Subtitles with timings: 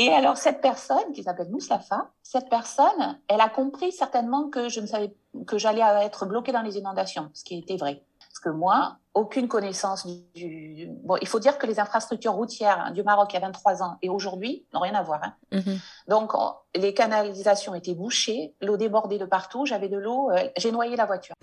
[0.00, 4.80] Et alors, cette personne, qui s'appelle Moustapha, cette personne, elle a compris certainement que je
[4.80, 5.14] ne savais,
[5.46, 8.02] que j'allais être bloquée dans les inondations, ce qui était vrai.
[8.18, 13.02] Parce que moi, aucune connaissance du, Bon, il faut dire que les infrastructures routières du
[13.02, 15.20] Maroc il y a 23 ans et aujourd'hui n'ont rien à voir.
[15.22, 15.34] Hein.
[15.52, 15.78] Mhm.
[16.08, 16.32] Donc,
[16.74, 21.04] les canalisations étaient bouchées, l'eau débordait de partout, j'avais de l'eau, euh, j'ai noyé la
[21.04, 21.34] voiture.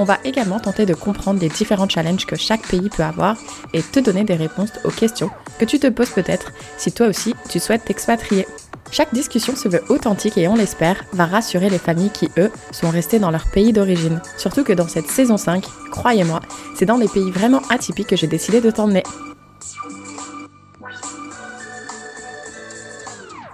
[0.00, 3.36] On va également tenter de comprendre les différents challenges que chaque pays peut avoir
[3.74, 7.34] et te donner des réponses aux questions que tu te poses peut-être si toi aussi
[7.50, 8.46] tu souhaites t'expatrier.
[8.90, 12.88] Chaque discussion se veut authentique et on l'espère va rassurer les familles qui, eux, sont
[12.88, 14.22] restées dans leur pays d'origine.
[14.38, 16.40] Surtout que dans cette saison 5, croyez-moi,
[16.74, 19.02] c'est dans des pays vraiment atypiques que j'ai décidé de t'emmener.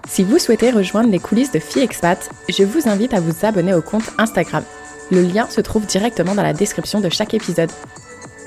[0.09, 3.75] Si vous souhaitez rejoindre les coulisses de Fille Expat, je vous invite à vous abonner
[3.75, 4.63] au compte Instagram
[5.11, 7.71] le lien se trouve directement dans la description de chaque épisode.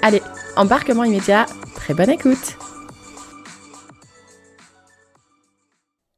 [0.02, 0.22] Allez,
[0.56, 2.58] embarquement immédiat, très bonne écoute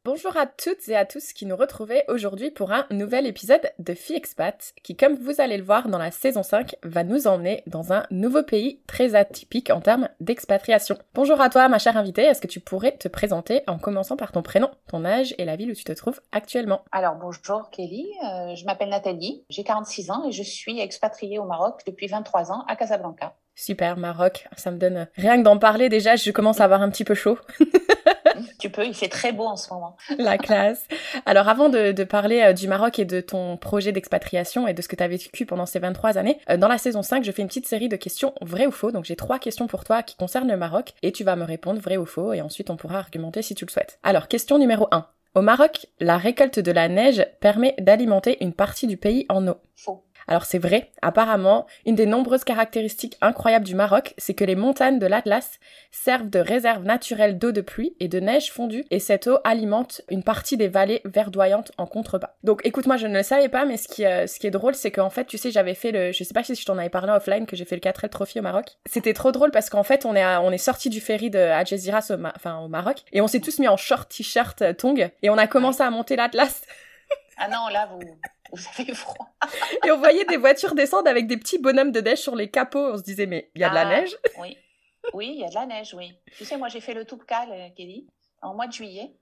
[0.03, 3.93] Bonjour à toutes et à tous qui nous retrouvez aujourd'hui pour un nouvel épisode de
[3.93, 7.61] Fille Expat qui, comme vous allez le voir dans la saison 5, va nous emmener
[7.67, 10.97] dans un nouveau pays très atypique en termes d'expatriation.
[11.13, 14.31] Bonjour à toi ma chère invitée, est-ce que tu pourrais te présenter en commençant par
[14.31, 16.81] ton prénom, ton âge et la ville où tu te trouves actuellement?
[16.91, 21.45] Alors bonjour Kelly, euh, je m'appelle Nathalie, j'ai 46 ans et je suis expatriée au
[21.45, 23.35] Maroc depuis 23 ans à Casablanca.
[23.53, 26.89] Super, Maroc, ça me donne rien que d'en parler déjà, je commence à avoir un
[26.89, 27.37] petit peu chaud.
[28.59, 29.97] tu peux, il fait très beau en ce moment.
[30.17, 30.87] La classe.
[31.25, 34.87] Alors avant de, parler euh, du Maroc et de ton projet d'expatriation et de ce
[34.87, 37.41] que tu as vécu pendant ces 23 années, euh, dans la saison 5, je fais
[37.41, 38.91] une petite série de questions vraies ou faux.
[38.91, 41.79] Donc j'ai trois questions pour toi qui concernent le Maroc et tu vas me répondre
[41.79, 43.99] vrai ou faux et ensuite on pourra argumenter si tu le souhaites.
[44.03, 45.05] Alors question numéro 1.
[45.33, 49.55] Au Maroc, la récolte de la neige permet d'alimenter une partie du pays en eau.
[49.77, 50.03] Faux.
[50.27, 54.99] Alors c'est vrai, apparemment, une des nombreuses caractéristiques incroyables du Maroc, c'est que les montagnes
[54.99, 55.59] de l'Atlas
[55.91, 60.01] servent de réserve naturelle d'eau de pluie et de neige fondue, et cette eau alimente
[60.09, 62.35] une partie des vallées verdoyantes en contrebas.
[62.43, 64.75] Donc écoute-moi, je ne le savais pas, mais ce qui, euh, ce qui est drôle,
[64.75, 66.89] c'est qu'en fait, tu sais, j'avais fait le, je sais pas si je t'en avais
[66.89, 68.77] parlé offline, que j'ai fait le 4L Trophy au Maroc.
[68.85, 72.23] C'était trop drôle parce qu'en fait, on est, est sorti du ferry de Algeciras au,
[72.35, 75.37] enfin, au Maroc, et on s'est tous mis en short t-shirt euh, tong, et on
[75.37, 76.61] a commencé à monter l'Atlas.
[77.37, 77.99] Ah non, là, vous,
[78.55, 79.27] vous avez froid.
[79.85, 82.93] et on voyait des voitures descendre avec des petits bonhommes de neige sur les capots.
[82.93, 84.57] On se disait, mais il y a de la ah, neige Oui,
[85.13, 86.13] oui, il y a de la neige, oui.
[86.37, 88.07] Tu sais, moi, j'ai fait le Toubkal, euh, Kelly,
[88.41, 89.15] en mois de juillet,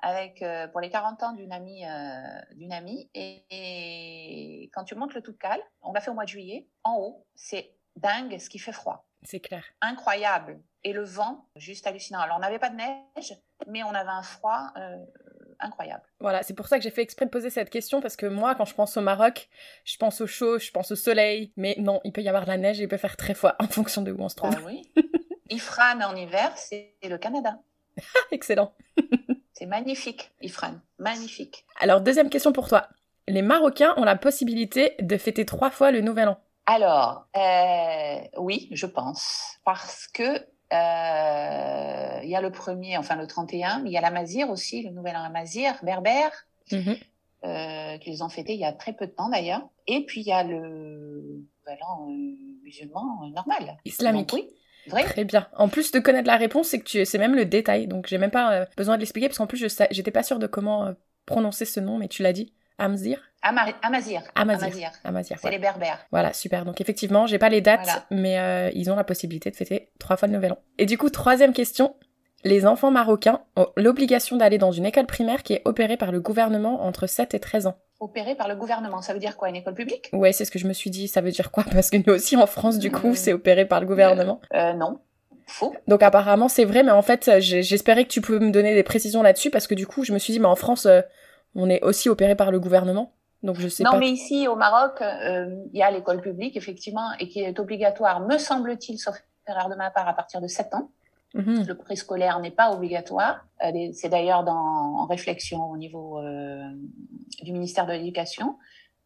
[0.00, 1.84] avec, euh, pour les 40 ans d'une amie.
[1.84, 6.30] Euh, d'une amie et, quand tu montes le Toubkal, on l'a fait au mois de
[6.30, 9.06] juillet, en haut, c'est dingue ce qui fait froid.
[9.22, 9.64] C'est clair.
[9.80, 10.60] Incroyable.
[10.84, 12.20] Et le vent, juste hallucinant.
[12.20, 13.34] Alors, on n'avait pas de neige,
[13.66, 14.72] mais on avait un froid
[15.60, 16.02] incroyable.
[16.20, 18.54] Voilà, c'est pour ça que j'ai fait exprès de poser cette question parce que moi,
[18.54, 19.48] quand je pense au Maroc,
[19.84, 22.48] je pense au chaud, je pense au soleil, mais non, il peut y avoir de
[22.48, 24.54] la neige et il peut faire très froid en fonction de où on se trouve.
[24.56, 24.90] Ah oui.
[25.50, 27.58] Ifrane en hiver, c'est le Canada.
[28.30, 28.72] Excellent.
[29.52, 31.64] c'est magnifique, Ifrane, magnifique.
[31.80, 32.88] Alors, deuxième question pour toi.
[33.28, 36.38] Les Marocains ont la possibilité de fêter trois fois le Nouvel An.
[36.66, 43.80] Alors, euh, oui, je pense, parce que il y a le premier, enfin le 31,
[43.80, 46.30] mais il y a la Mazir aussi, le nouvel an Mazir, berbère,
[46.72, 46.96] mhm.
[47.44, 49.68] euh, qu'ils ont fêté il y a très peu de temps d'ailleurs.
[49.86, 53.78] Et puis il y a le nouvel an euh, musulman normal.
[53.84, 54.32] Islamique.
[54.32, 54.48] oui.
[54.88, 55.02] Vrai.
[55.02, 55.48] Très bien.
[55.56, 57.88] En plus de connaître la réponse, c'est que tu, c'est même le détail.
[57.88, 60.46] Donc j'ai même pas besoin de l'expliquer parce qu'en plus je j'étais pas sûre de
[60.46, 60.94] comment
[61.26, 62.52] prononcer ce nom, mais tu l'as dit.
[62.78, 63.74] Amzir Amazir.
[64.34, 64.90] Amazir.
[65.04, 65.36] Amazir.
[65.40, 65.98] C'est les berbères.
[66.10, 66.64] Voilà, super.
[66.64, 70.16] Donc effectivement, j'ai pas les dates, mais euh, ils ont la possibilité de fêter trois
[70.16, 70.58] fois le Nouvel An.
[70.78, 71.94] Et du coup, troisième question.
[72.44, 76.20] Les enfants marocains ont l'obligation d'aller dans une école primaire qui est opérée par le
[76.20, 77.76] gouvernement entre 7 et 13 ans.
[78.00, 80.10] Opérée par le gouvernement, ça veut dire quoi Une école publique?
[80.12, 81.08] Ouais, c'est ce que je me suis dit.
[81.08, 81.64] Ça veut dire quoi?
[81.72, 84.40] Parce que nous aussi en France, du coup, c'est opéré par le gouvernement.
[84.54, 84.98] euh, Non,
[85.46, 85.74] faux.
[85.88, 89.22] Donc apparemment c'est vrai, mais en fait j'espérais que tu pouvais me donner des précisions
[89.22, 91.00] là-dessus parce que du coup je me suis dit mais en France euh,
[91.56, 93.12] on est aussi opéré par le gouvernement.
[93.42, 93.98] Donc je sais non, pas.
[93.98, 98.20] mais ici au Maroc, euh, il y a l'école publique effectivement et qui est obligatoire,
[98.20, 99.16] me semble-t-il, sauf
[99.46, 100.90] erreur de ma part, à partir de 7 ans.
[101.34, 101.64] Mhm.
[101.68, 103.44] Le préscolaire n'est pas obligatoire.
[103.92, 104.54] C'est d'ailleurs dans-
[105.02, 106.62] en réflexion au niveau euh,
[107.42, 108.56] du ministère de l'Éducation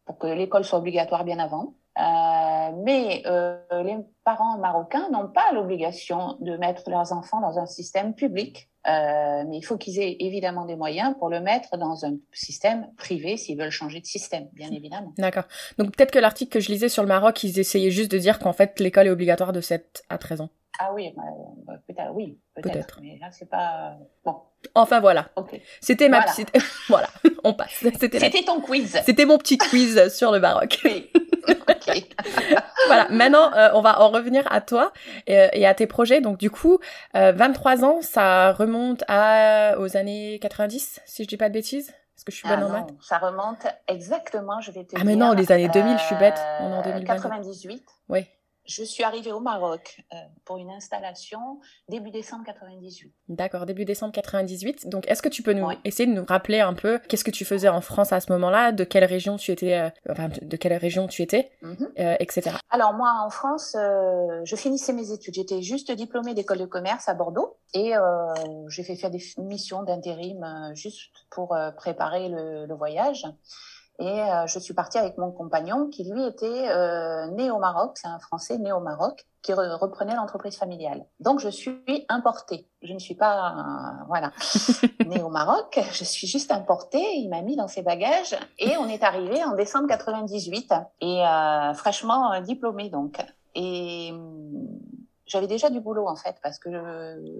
[0.05, 1.75] pour que l'école soit obligatoire bien avant.
[1.99, 7.65] Euh, mais euh, les parents marocains n'ont pas l'obligation de mettre leurs enfants dans un
[7.65, 8.69] système public.
[8.87, 12.87] Euh, mais il faut qu'ils aient évidemment des moyens pour le mettre dans un système
[12.97, 15.13] privé s'ils veulent changer de système, bien évidemment.
[15.17, 15.43] D'accord.
[15.77, 18.39] Donc peut-être que l'article que je lisais sur le Maroc, ils essayaient juste de dire
[18.39, 20.49] qu'en fait l'école est obligatoire de 7 à 13 ans.
[20.79, 21.23] Ah oui, bah,
[21.65, 22.73] bah, peut-être, oui, peut-être.
[22.73, 22.99] Peut-être.
[23.01, 23.93] mais là, c'est pas.
[24.25, 24.37] Bon,
[24.75, 25.29] Enfin voilà.
[25.35, 25.59] ok.
[25.81, 26.31] C'était ma Voilà.
[26.31, 26.51] petite...
[26.89, 27.07] voilà,
[27.43, 27.69] on passe.
[27.99, 28.99] C'était la- ton quiz.
[29.05, 30.79] C'était mon petit quiz sur le Maroc.
[30.85, 31.11] Oui.
[31.47, 32.15] ok.
[32.87, 34.91] voilà, maintenant euh, on va en revenir à toi
[35.27, 36.21] et, et à tes projets.
[36.21, 36.79] Donc du coup,
[37.15, 41.89] euh, 23 ans, ça remonte à aux années 90, si je dis pas de bêtises?
[41.89, 42.93] Est-ce que je suis Ah bonne en non, maths?
[43.01, 45.05] ça remonte exactement, je vais te Ah dire.
[45.05, 46.39] mais non, les années 2000, je suis bête.
[46.59, 47.05] On est en euh, 2022.
[47.05, 47.83] 98.
[48.09, 48.27] Oui.
[48.65, 51.59] Je suis arrivée au Maroc euh, pour une installation
[51.89, 53.11] début décembre 98.
[53.27, 54.87] D'accord, début décembre 98.
[54.87, 55.77] Donc, est-ce que tu peux nous Ouais.
[55.83, 58.71] essayer de nous rappeler un peu qu'est-ce que tu faisais en France à ce moment-là,
[58.71, 61.91] de quelle région tu étais, euh, enfin, de quelle région tu étais, Mhm.
[61.99, 62.57] euh, etc.
[62.69, 65.33] Alors moi, en France, je finissais mes études.
[65.33, 67.93] J'étais juste diplômée d'école de commerce à Bordeaux et
[68.69, 73.25] j'ai fait faire des missions d'intérim juste pour préparer le, le voyage.
[74.01, 77.99] Et euh, je suis partie avec mon compagnon qui lui était euh, né au Maroc,
[78.01, 81.05] c'est un Français né au Maroc qui re- reprenait l'entreprise familiale.
[81.19, 81.77] Donc je suis
[82.09, 82.67] importée.
[82.81, 84.31] Je ne suis pas euh, voilà
[85.05, 85.79] née au Maroc.
[85.91, 87.03] Je suis juste importée.
[87.17, 91.73] Il m'a mis dans ses bagages et on est arrivé en décembre 98 et euh,
[91.75, 93.19] fraîchement euh, diplômée donc.
[93.53, 94.79] Et hum,
[95.27, 96.69] j'avais déjà du boulot en fait parce que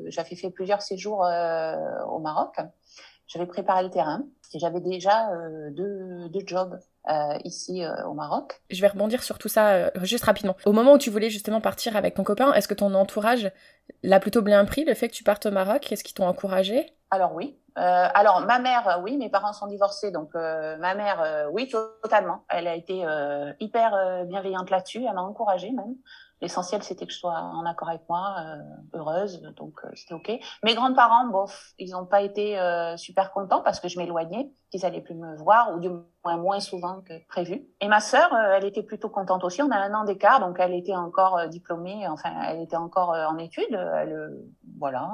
[0.10, 1.75] j'avais fait plusieurs séjours euh,
[2.06, 2.56] au Maroc.
[3.31, 4.24] J'avais préparé le terrain
[4.54, 6.78] et j'avais déjà euh, deux, deux jobs
[7.10, 8.62] euh, ici euh, au Maroc.
[8.69, 10.57] Je vais rebondir sur tout ça juste rapidement.
[10.66, 13.50] Au moment où tu voulais justement partir avec ton copain, est-ce que ton entourage
[14.04, 15.89] l'a plutôt bien pris, le fait que tu partes au Maroc?
[15.94, 16.94] Est-ce qu'ils t'ont encouragé?
[17.10, 17.57] Alors oui.
[17.75, 21.72] Alors ma mère, oui, mes parents sont divorcés, donc ma mère, oui,
[22.04, 22.44] totalement.
[22.50, 23.06] Elle a été
[23.62, 25.06] hyper bienveillante là-dessus.
[25.07, 25.95] Elle m'a encouragée même.
[26.41, 30.31] L'essentiel, c'était que je sois en accord avec moi, euh, heureuse, donc euh, c'était ok.
[30.63, 34.85] Mes grands-parents, bof, ils n'ont pas été euh, super contents parce que je m'éloignais, qu'ils
[34.85, 37.67] allaient plus me voir, ou du moins moins souvent que prévu.
[37.79, 39.61] Et ma sœur, euh, elle était plutôt contente aussi.
[39.61, 43.13] On a un an d'écart, donc elle était encore euh, diplômée, enfin, elle était encore
[43.13, 43.73] euh, en études.
[43.73, 44.31] Elle,
[44.79, 45.09] voilà.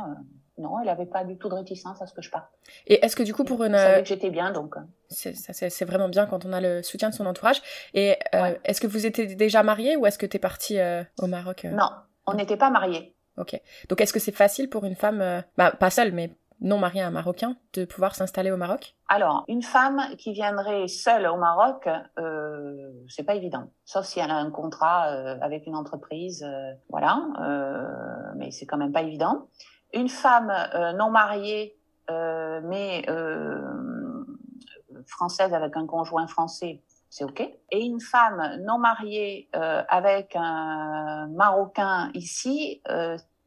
[0.58, 2.50] Non, elle avait pas du tout de réticence à ce que je parte.
[2.88, 3.74] Et est-ce que du coup, pour une...
[3.76, 4.76] Elle savait que j'étais bien, donc.
[4.78, 7.62] euh, C'est vraiment bien quand on a le soutien de son entourage.
[7.94, 8.62] Et euh, Ouais.
[8.66, 11.72] est-ce que vous étiez déjà mariés ou est-ce que t'es partie euh, au Maroc euh?
[11.72, 11.90] Non,
[12.26, 13.16] on n'était pas mariés.
[13.38, 13.60] Ok.
[13.90, 17.08] Donc est-ce que c'est facile pour une femme, bah pas seule, mais non mariée à
[17.08, 18.96] un Marocain, de pouvoir s'installer au Maroc?
[19.10, 21.88] Alors, une femme qui viendrait seule au Maroc,
[22.18, 23.70] euh, c'est pas évident.
[23.86, 27.22] Sauf si elle a un contrat euh, avec une entreprise, euh, voilà.
[28.38, 29.48] mais c'est quand même pas évident.
[29.94, 31.78] Une femme euh, non mariée,
[32.10, 33.62] euh, mais euh,
[35.08, 37.42] française avec un conjoint français, c'est ok.
[37.72, 42.82] Et une femme non mariée avec un Marocain ici,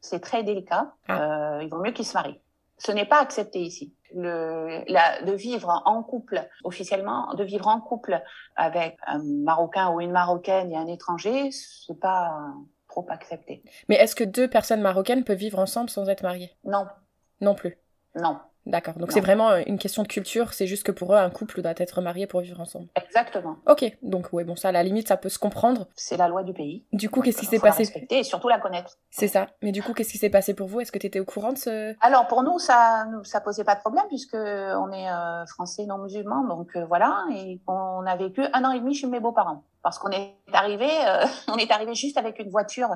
[0.01, 0.95] c'est très délicat.
[1.11, 2.41] Euh, il vaut mieux qu'il se marie.
[2.79, 3.95] Ce n'est pas accepté ici.
[4.15, 8.21] Le, la, de vivre en couple, officiellement, de vivre en couple
[8.57, 12.33] avec un Marocain ou une Marocaine et un étranger, c'est pas
[12.91, 13.63] trop accepté.
[13.89, 16.51] Mais est-ce que deux personnes marocaines peuvent vivre ensemble sans être mariées?
[16.65, 16.87] Non,
[17.41, 17.79] Non plus.
[18.17, 18.95] non, D'accord.
[18.95, 20.53] Donc c'est vraiment une question de culture.
[20.53, 22.89] C'est juste que pour eux, un couple doit être marié pour vivre ensemble.
[22.95, 23.57] exactement.
[23.67, 23.97] Ok.
[24.03, 25.89] Donc ouais, bon ça, à la limite, ça peut se comprendre.
[25.97, 26.85] C'est la loi du pays.
[26.93, 28.99] Du coup, qu'est-ce qui s'est la passé respecter et surtout la connaître.
[29.11, 29.47] C'est ça.
[29.63, 30.81] Mais du coup, qu'est-ce qui s'est passé pour vous?
[30.81, 33.77] Est-ce que tu étais au courant de ce Alors pour nous, ça, ça posait pas
[33.77, 38.15] de problème puisque on est euh, français non musulmans, donc euh, voilà, et on a
[38.17, 41.71] vécu un an et demi chez mes beaux-parents parce qu'on est arrivé, euh, on est
[41.71, 42.91] arrivé juste avec une voiture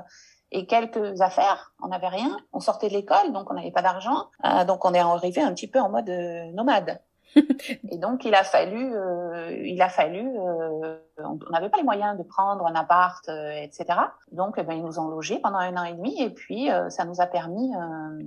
[0.50, 1.72] et quelques affaires.
[1.82, 2.36] On n'avait rien.
[2.52, 5.52] On sortait de l'école, donc on n'avait pas d'argent, Euh, donc on est arrivé un
[5.52, 7.00] petit peu en mode euh, nomade.
[7.90, 12.16] et donc il a fallu, euh, il a fallu, euh, on n'avait pas les moyens
[12.16, 13.86] de prendre un appart, euh, etc.
[14.30, 16.90] Donc eh ben, ils nous ont logés pendant un an et demi et puis euh,
[16.90, 18.22] ça nous a permis euh,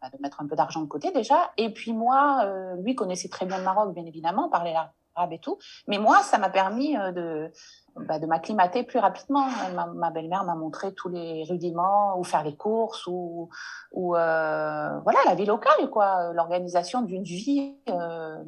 [0.00, 1.50] bah, de mettre un peu d'argent de côté déjà.
[1.58, 4.90] Et puis moi, euh, lui connaissait très bien le Maroc, bien évidemment, parlait arabe
[5.32, 5.58] et tout.
[5.86, 7.52] Mais moi, ça m'a permis euh, de,
[7.96, 9.46] bah, de m'acclimater plus rapidement.
[9.74, 13.48] Ma, ma belle-mère m'a montré tous les rudiments, où faire les courses, ou,
[13.92, 17.76] ou euh, voilà la vie locale, quoi, l'organisation d'une vie.
[17.88, 18.42] euh,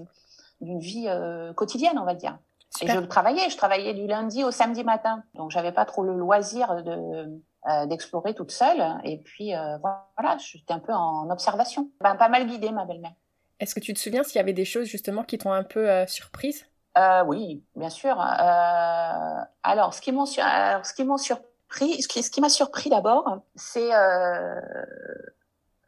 [0.62, 1.06] d'une vie
[1.54, 2.38] quotidienne, on va dire.
[2.80, 6.14] Et je travaillais, je travaillais du lundi au samedi matin, donc j'avais pas trop le
[6.14, 7.42] loisir de
[7.84, 8.82] d'explorer toute seule.
[9.04, 11.90] Et puis voilà, j'étais un peu en observation.
[12.00, 13.12] Ben, pas mal guidée, ma belle-mère.
[13.60, 16.06] Est-ce que tu te souviens s'il y avait des choses justement qui t'ont un peu
[16.06, 16.66] surprise?
[16.96, 18.20] Euh, Oui, bien sûr.
[18.20, 20.12] Euh, alors, ce qui
[22.22, 24.60] ce qui m'a surpris d'abord, c'est euh,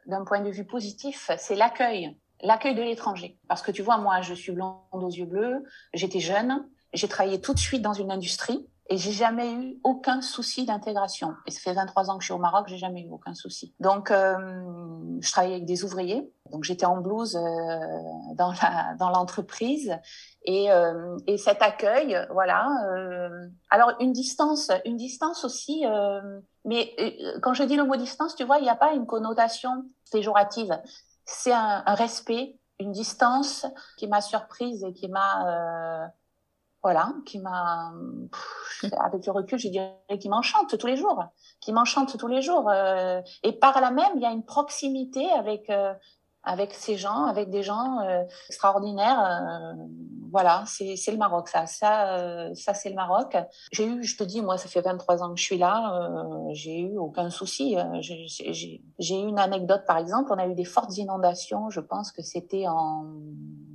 [0.05, 3.37] d'un point de vue positif, c'est l'accueil, l'accueil de l'étranger.
[3.47, 7.41] Parce que tu vois, moi, je suis blonde aux yeux bleus, j'étais jeune, j'ai travaillé
[7.41, 8.67] tout de suite dans une industrie.
[8.91, 11.35] Et j'ai jamais eu aucun souci d'intégration.
[11.45, 13.75] Et ça fait 23 ans que je suis au Maroc, j'ai jamais eu aucun souci.
[13.79, 14.35] Donc, euh,
[15.21, 16.33] je travaillais avec des ouvriers.
[16.51, 17.79] Donc, j'étais en blouse euh,
[18.33, 19.95] dans la dans l'entreprise.
[20.43, 22.67] Et, euh, et cet accueil, voilà.
[23.69, 25.85] Alors, une distance, une distance aussi.
[26.65, 26.95] Mais
[27.43, 30.75] quand je dis le mot distance, tu vois, il n'y a pas une connotation péjorative.
[31.25, 33.67] C'est un respect, une distance
[33.97, 36.11] qui m'a surprise et qui m'a
[36.81, 37.91] voilà, qui m'a,
[38.99, 41.23] avec le recul, je dirais, qui m'enchante tous les jours,
[41.59, 42.69] qui m'enchante tous les jours.
[42.69, 45.93] Euh, et par là même, il y a une proximité avec euh,
[46.43, 49.75] avec ces gens, avec des gens euh, extraordinaires.
[50.31, 53.35] voilà, c'est c'est le Maroc, ça, ça, ça c'est le Maroc.
[53.71, 56.09] J'ai eu, je te dis, moi, ça fait 23 ans que je suis là,
[56.51, 57.75] j'ai eu aucun souci.
[58.01, 61.69] J'ai eu une anecdote, par exemple, on a eu des fortes inondations.
[61.69, 63.05] Je pense que c'était en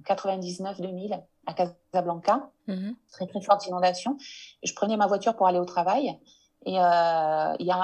[0.07, 2.97] 99-2000 à Casablanca, mhm.
[3.13, 4.17] très très forte inondation.
[4.63, 6.19] Je prenais ma voiture pour aller au travail
[6.67, 7.79] et euh, il y a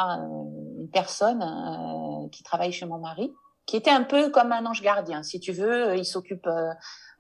[0.79, 3.33] une personne euh, qui travaille chez mon mari
[3.71, 5.97] qui était un peu comme un ange gardien, si tu veux.
[5.97, 6.73] Il s'occupe euh,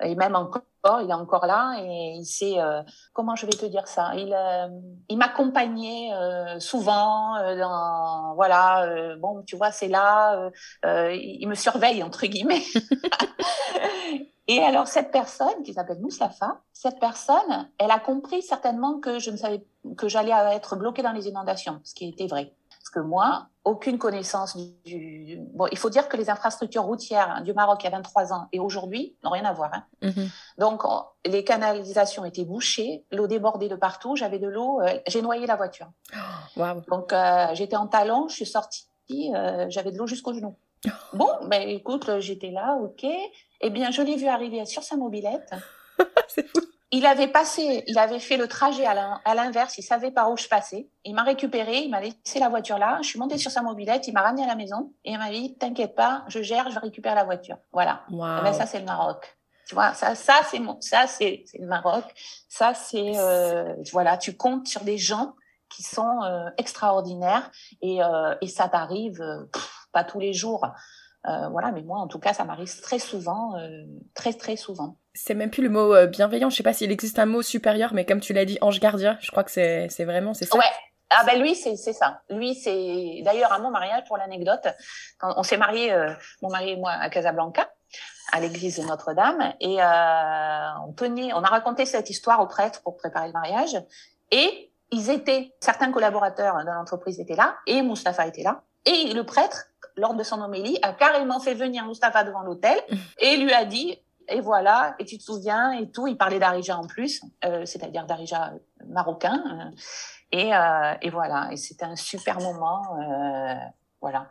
[0.02, 2.56] et même encore, il est encore là et il sait
[3.12, 4.12] comment je vais te dire ça?
[4.16, 4.34] Il
[5.08, 6.10] il m'accompagnait
[6.58, 8.88] souvent dans voilà
[9.18, 10.50] bon tu vois c'est là
[10.82, 12.62] il me surveille entre guillemets
[14.48, 19.30] Et alors cette personne qui s'appelle Moustapha, cette personne, elle a compris certainement que je
[19.30, 19.64] ne savais
[19.96, 22.52] que j'allais être bloquée dans les inondations, ce qui était vrai.
[22.90, 27.82] Que moi, aucune connaissance du, bon, il faut dire que les infrastructures routières du Maroc
[27.82, 29.70] il y a 23 ans et aujourd'hui n'ont rien à voir.
[29.74, 29.84] Hein.
[30.02, 30.30] Mm-hmm.
[30.58, 30.82] Donc
[31.26, 35.56] les canalisations étaient bouchées, l'eau débordait de partout, j'avais de l'eau, euh, j'ai noyé la
[35.56, 35.90] voiture.
[36.56, 36.82] Oh, wow.
[36.88, 38.88] Donc euh, j'étais en talon, je suis sortie,
[39.34, 40.56] euh, j'avais de l'eau jusqu'au genou.
[41.12, 43.06] Bon, ben écoute, j'étais là, ok.
[43.60, 45.54] Eh bien, je l'ai vu arriver sur sa mobilette.
[46.28, 46.60] c'est fou.
[46.92, 50.48] Il avait passé, il avait fait le trajet à l'inverse, il savait par où je
[50.48, 50.88] passais.
[51.04, 52.98] Il m'a récupéré, il m'a laissé la voiture là.
[53.02, 55.30] Je suis montée sur sa mobilette, il m'a ramené à la maison et il m'a
[55.30, 58.02] dit "T'inquiète pas, je gère, je récupère la voiture." Voilà.
[58.10, 58.38] Wow.
[58.40, 59.36] Eh ben, ça c'est le Maroc.
[59.68, 62.04] Tu vois, ça, ça c'est mon, ça c'est le Maroc.
[62.48, 65.34] Ça c'est, euh, voilà, tu comptes sur des gens
[65.68, 69.44] qui sont euh, extraordinaires et, euh, et ça t'arrive euh,
[69.92, 70.66] pas tous les jours.
[71.28, 73.84] Euh, voilà, mais moi, en tout cas, ça m'arrive très souvent, euh,
[74.14, 74.96] très très souvent.
[75.12, 76.48] C'est même plus le mot euh, bienveillant.
[76.48, 79.18] Je sais pas s'il existe un mot supérieur, mais comme tu l'as dit, ange gardien.
[79.20, 80.56] Je crois que c'est c'est vraiment c'est ça.
[80.56, 80.64] Ouais.
[81.10, 82.22] Ah ben lui c'est c'est ça.
[82.30, 84.68] Lui c'est d'ailleurs à mon mariage pour l'anecdote,
[85.18, 85.92] quand on s'est marié
[86.40, 87.68] mon mari et moi à Casablanca
[88.30, 89.78] à l'église de Notre-Dame et
[90.86, 93.76] on tenait on a raconté cette histoire au prêtre pour préparer le mariage
[94.30, 99.26] et ils étaient certains collaborateurs de l'entreprise étaient là et Mustapha était là et le
[99.26, 99.69] prêtre
[100.00, 102.78] lors de son homélie, a carrément fait venir Mustapha devant l'hôtel
[103.18, 103.98] et lui a dit
[104.30, 106.06] et voilà, et tu te souviens et tout.
[106.06, 108.52] Il parlait d'Arija en plus, euh, c'est-à-dire d'Arija
[108.86, 109.42] marocain.
[109.52, 109.76] Euh,
[110.32, 112.82] et, euh, et, voilà, et c'était un super moment.
[113.00, 113.54] Euh,
[114.00, 114.28] voilà.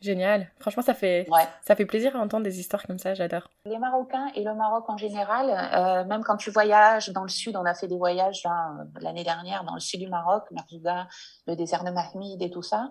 [0.00, 0.50] Génial.
[0.58, 1.28] Franchement, ça fait,
[1.62, 3.50] ça fait plaisir à entendre des histoires comme ça, j'adore.
[3.66, 7.54] Les Marocains et le Maroc en général, euh, même quand tu voyages dans le sud,
[7.56, 8.42] on a fait des voyages
[9.00, 11.06] l'année dernière dans le sud du Maroc, Merzouga,
[11.46, 12.90] le désert de Mahmid et tout ça.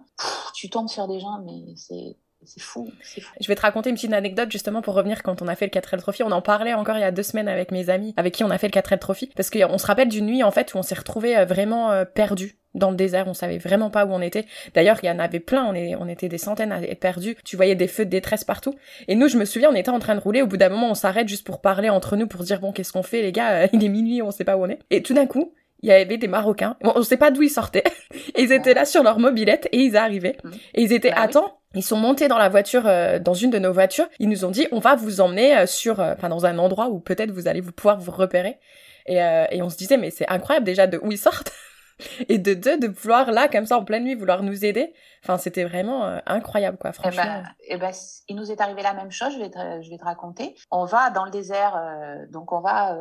[0.53, 3.95] tu tombes sur des gens, mais c'est c'est fou, fou, Je vais te raconter une
[3.95, 6.23] petite anecdote justement pour revenir quand on a fait le 4L Trophy.
[6.23, 8.49] On en parlait encore il y a deux semaines avec mes amis avec qui on
[8.49, 9.29] a fait le 4L Trophy.
[9.35, 12.05] Parce qu'on se rappelle d'une nuit en fait où on s'est retrouvé euh, vraiment euh,
[12.05, 14.45] perdu dans le désert, on savait vraiment pas où on était.
[14.75, 17.35] D'ailleurs, il y en avait plein, on, est, on était des centaines à être perdus.
[17.43, 18.75] Tu voyais des feux de détresse partout.
[19.07, 20.43] Et nous, je me souviens, on était en train de rouler.
[20.43, 22.93] Au bout d'un moment, on s'arrête juste pour parler entre nous, pour dire bon, qu'est-ce
[22.93, 23.67] qu'on fait, les gars?
[23.73, 24.79] Il est minuit, on sait pas où on est.
[24.91, 26.77] Et tout d'un coup, il y avait des Marocains.
[26.81, 27.83] Bon, on sait pas d'où ils sortaient.
[28.37, 30.37] ils étaient là sur leur mobilette et ils arrivaient.
[30.43, 30.49] Mmh.
[30.75, 33.59] Et ils étaient, bah attends, ils sont montés dans la voiture, euh, dans une de
[33.59, 34.07] nos voitures.
[34.17, 36.89] Ils nous ont dit, on va vous emmener euh, sur, euh, enfin, dans un endroit
[36.89, 38.59] où peut-être vous allez vous pouvoir vous repérer.
[39.05, 41.51] Et, et on se disait, mais c'est incroyable déjà de où ils sortent.
[42.29, 44.93] et de deux, de vouloir là, comme ça, en pleine nuit, vouloir nous aider.
[45.23, 47.43] Enfin, c'était vraiment incroyable, quoi, eh ben, franchement.
[47.67, 47.91] Et ben,
[48.27, 50.55] il nous est arrivé la même chose, je vais te, je vais te raconter.
[50.69, 51.81] On va dans le désert,
[52.29, 52.95] donc on va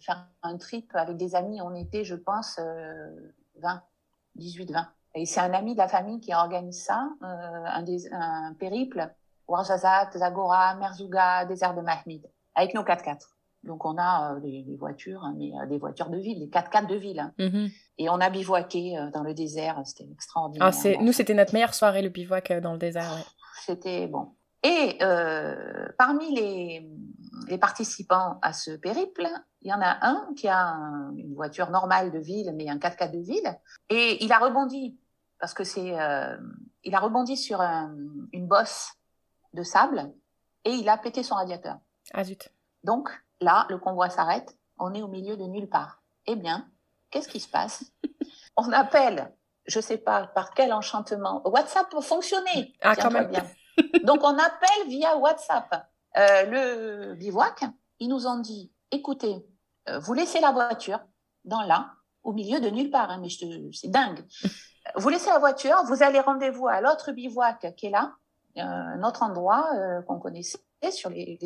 [0.00, 1.60] faire un trip avec des amis.
[1.60, 2.60] On était, je pense,
[3.60, 3.82] 20,
[4.36, 4.88] 18, 20.
[5.18, 9.12] Et c'est un ami de la famille qui organise ça, euh, un, des, un périple,
[9.48, 13.26] Ouarzazate, Zagora, Merzouga, désert de Mahmid, avec nos 4x4.
[13.64, 17.18] Donc on a des, voitures, hein, mais des voitures de ville, des 4x4 de ville.
[17.18, 17.32] Hein.
[17.38, 17.72] Mm-hmm.
[17.98, 20.70] Et on a bivouaqué dans le désert, c'était extraordinaire.
[20.72, 23.10] Ah, nous, c'était notre meilleure soirée, le bivouac dans le désert.
[23.66, 24.36] C'était bon.
[24.62, 24.98] Et
[25.98, 26.88] parmi les,
[27.48, 29.26] les participants à ce périple,
[29.62, 30.76] il y en a un qui a
[31.16, 33.58] une voiture normale de ville, mais un 4x4 de ville,
[33.90, 34.96] et il a rebondi
[35.38, 36.36] parce que c'est, euh,
[36.84, 38.92] il a rebondi sur une bosse
[39.54, 40.12] de sable
[40.64, 41.78] et il a pété son radiateur.
[42.12, 42.48] Ah zut.
[42.84, 44.56] Donc là, le convoi s'arrête.
[44.78, 46.02] On est au milieu de nulle part.
[46.26, 46.68] Eh bien,
[47.10, 47.84] qu'est-ce qui se passe?
[48.56, 49.32] On appelle,
[49.66, 52.74] je sais pas par quel enchantement, WhatsApp pour fonctionner.
[52.80, 53.30] Ah quand même.
[53.30, 53.44] Bien.
[54.02, 57.64] Donc on appelle via WhatsApp euh, le bivouac.
[58.00, 59.36] Ils nous ont dit, écoutez,
[59.88, 61.00] euh, vous laissez la voiture
[61.44, 61.92] dans là,
[62.22, 63.10] au milieu de nulle part.
[63.10, 63.28] Hein, mais
[63.72, 64.24] c'est dingue.
[64.96, 68.14] Vous laissez la voiture, vous allez rendez-vous à l'autre bivouac qui est là,
[68.56, 70.58] euh, un autre endroit euh, qu'on connaissait
[70.90, 71.38] sur les,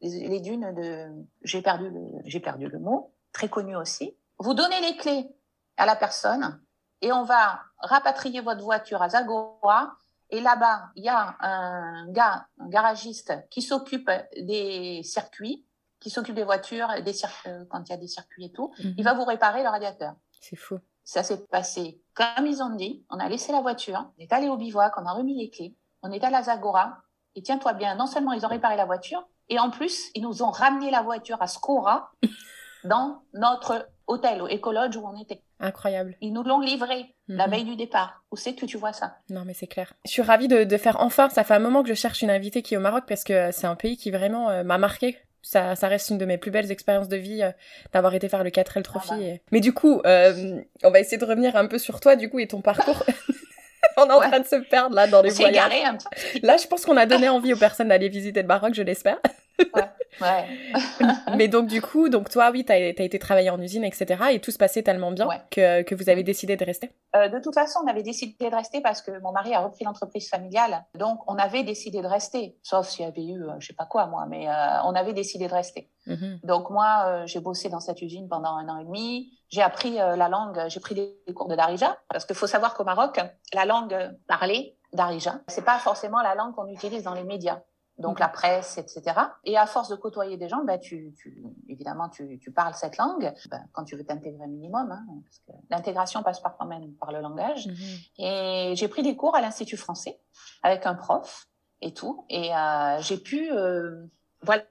[0.00, 1.08] les, dunes de.
[1.42, 4.16] J'ai perdu le, perdu le mot, très connu aussi.
[4.38, 5.28] Vous donnez les clés
[5.76, 6.60] à la personne
[7.00, 9.96] et on va rapatrier votre voiture à Zagora.
[10.30, 15.64] Et là-bas, il y a un gars, un garagiste qui s'occupe des circuits,
[16.00, 18.72] qui s'occupe des voitures, des circuits, quand il y a des circuits et tout.
[18.78, 19.02] Il mhm.
[19.02, 20.14] va vous réparer le radiateur.
[20.40, 20.78] C'est fou.
[21.04, 23.04] Ça s'est passé comme ils ont dit.
[23.10, 25.76] On a laissé la voiture, on est allé au bivouac, on a remis les clés,
[26.02, 26.98] on est à la Zagora.
[27.34, 30.42] Et tiens-toi bien, non seulement ils ont réparé la voiture, et en plus, ils nous
[30.42, 32.12] ont ramené la voiture à Skora
[32.84, 35.42] dans notre hôtel, au Ecolodge où on était.
[35.60, 36.16] Incroyable.
[36.20, 37.50] Ils nous l'ont livré la mhm.
[37.50, 38.22] veille du départ.
[38.30, 39.16] Où c'est que tu vois ça?
[39.30, 39.94] Non, mais c'est clair.
[40.04, 41.28] Je suis ravie de, faire enfin.
[41.30, 43.50] Ça fait un moment que je cherche une invitée qui est au Maroc parce que
[43.52, 46.50] c'est un pays qui vraiment euh, m'a marqué ça, ça, reste une de mes plus
[46.50, 47.50] belles expériences de vie euh,
[47.92, 49.10] d'avoir été faire le 4L Trophy.
[49.12, 49.38] Ah bah.
[49.52, 52.38] Mais du coup, euh, on va essayer de revenir un peu sur toi, du coup,
[52.38, 53.04] et ton parcours.
[53.98, 55.98] on est en train de se perdre là dans les voyages.
[56.42, 59.18] Là, je pense qu'on a donné envie aux personnes d'aller visiter le Maroc, je l'espère.
[59.58, 59.90] Ouais.
[60.20, 60.46] Ouais.
[61.36, 64.24] Mais donc du coup, donc toi, oui, t'as as été travailler en usine, etc.
[64.32, 66.92] Et tout se passait tellement bien que, que, vous avez décidé de rester?
[67.16, 69.84] Euh, de toute façon, on avait décidé de rester parce que mon mari a repris
[69.84, 70.84] l'entreprise familiale.
[70.98, 73.86] Donc on avait décidé de rester, sauf s'il y avait eu, euh, je sais pas
[73.86, 75.90] quoi moi, mais euh, on avait décidé de rester.
[76.06, 76.40] Mhm.
[76.44, 79.32] Donc moi, euh, j'ai bossé dans cette usine pendant un an et demi.
[79.50, 82.82] J'ai appris la langue, j'ai pris des cours de Darija parce qu'il faut savoir qu'au
[82.82, 83.20] Maroc,
[83.52, 87.60] la langue parlée Darija, c'est pas forcément la langue qu'on utilise dans les médias
[87.98, 89.02] donc la presse, etc.
[89.44, 92.96] Et à force de côtoyer des gens, bah, tu, tu évidemment, tu, tu, parles cette
[92.96, 96.66] langue bah, quand tu veux t'intégrer un minimum, hein, parce que l'intégration passe par quand
[96.66, 97.66] même par le langage.
[97.66, 97.74] Mhm.
[98.18, 100.20] Et j'ai pris des cours à l'Institut français
[100.62, 101.48] avec un prof
[101.80, 104.06] et tout, et euh, j'ai pu, euh,
[104.42, 104.64] voilà,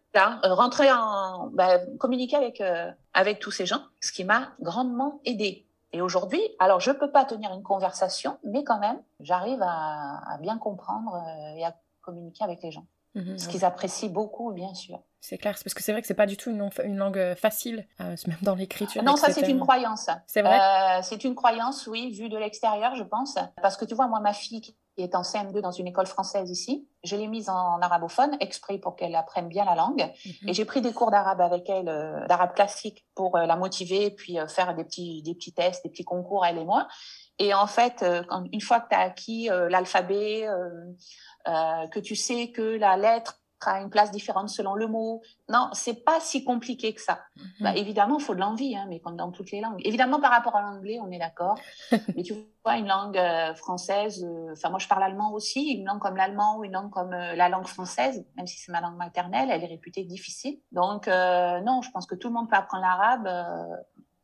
[0.44, 5.66] rentrer en, bah, communiquer avec euh, avec tous ces gens, ce qui m'a grandement aidé.
[5.94, 10.38] Et aujourd'hui, alors je peux pas tenir une conversation, mais quand même, j'arrive à, à
[10.40, 12.86] bien comprendre euh, et à communiquer avec les gens.
[13.15, 15.04] Mhm, ce qu'ils apprécient beaucoup, bien sûr.
[15.26, 17.34] C'est clair, parce que c'est vrai que c'est pas du tout une, une langue euh,
[17.34, 19.02] facile, euh, même dans l'écriture.
[19.04, 20.10] Non, ça c'est une croyance.
[20.28, 20.60] C'est vrai?
[20.60, 24.19] Euh, c'est une croyance, oui, vue de l'extérieur, je pense, parce que tu vois, moi,
[24.19, 27.80] ma fille qui est en CM2 dans une école française ici, je l'ai mise en
[27.80, 30.49] arabophone exprès pour qu'elle apprenne bien la langue, mhm.
[30.49, 31.86] et j'ai pris des cours d'arabe avec elle,
[32.28, 36.45] d'arabe classique, pour la motiver, puis faire des petits des petits tests, des petits concours
[36.45, 36.89] elle et moi.
[37.39, 38.06] Et en fait,
[38.52, 40.47] une fois que tu as acquis l'alphabet
[41.47, 45.21] euh, que tu sais que la lettre a une place différente selon le mot.
[45.47, 47.21] Non, c'est pas si compliqué que ça.
[47.38, 47.45] Mhm.
[47.62, 49.79] Bah, évidemment, il faut de l'envie, hein, mais comme dans toutes les langues.
[49.86, 51.58] Évidemment, par rapport à l'anglais, on est d'accord.
[52.15, 52.34] mais tu
[52.65, 56.17] vois, une langue euh, française, euh, enfin moi je parle allemand aussi, une langue comme
[56.17, 59.63] l'allemand ou une langue comme la langue française, même si c'est ma langue maternelle, elle
[59.63, 60.60] est réputée difficile.
[60.73, 63.29] Donc non, je pense que tout le monde peut apprendre l'arabe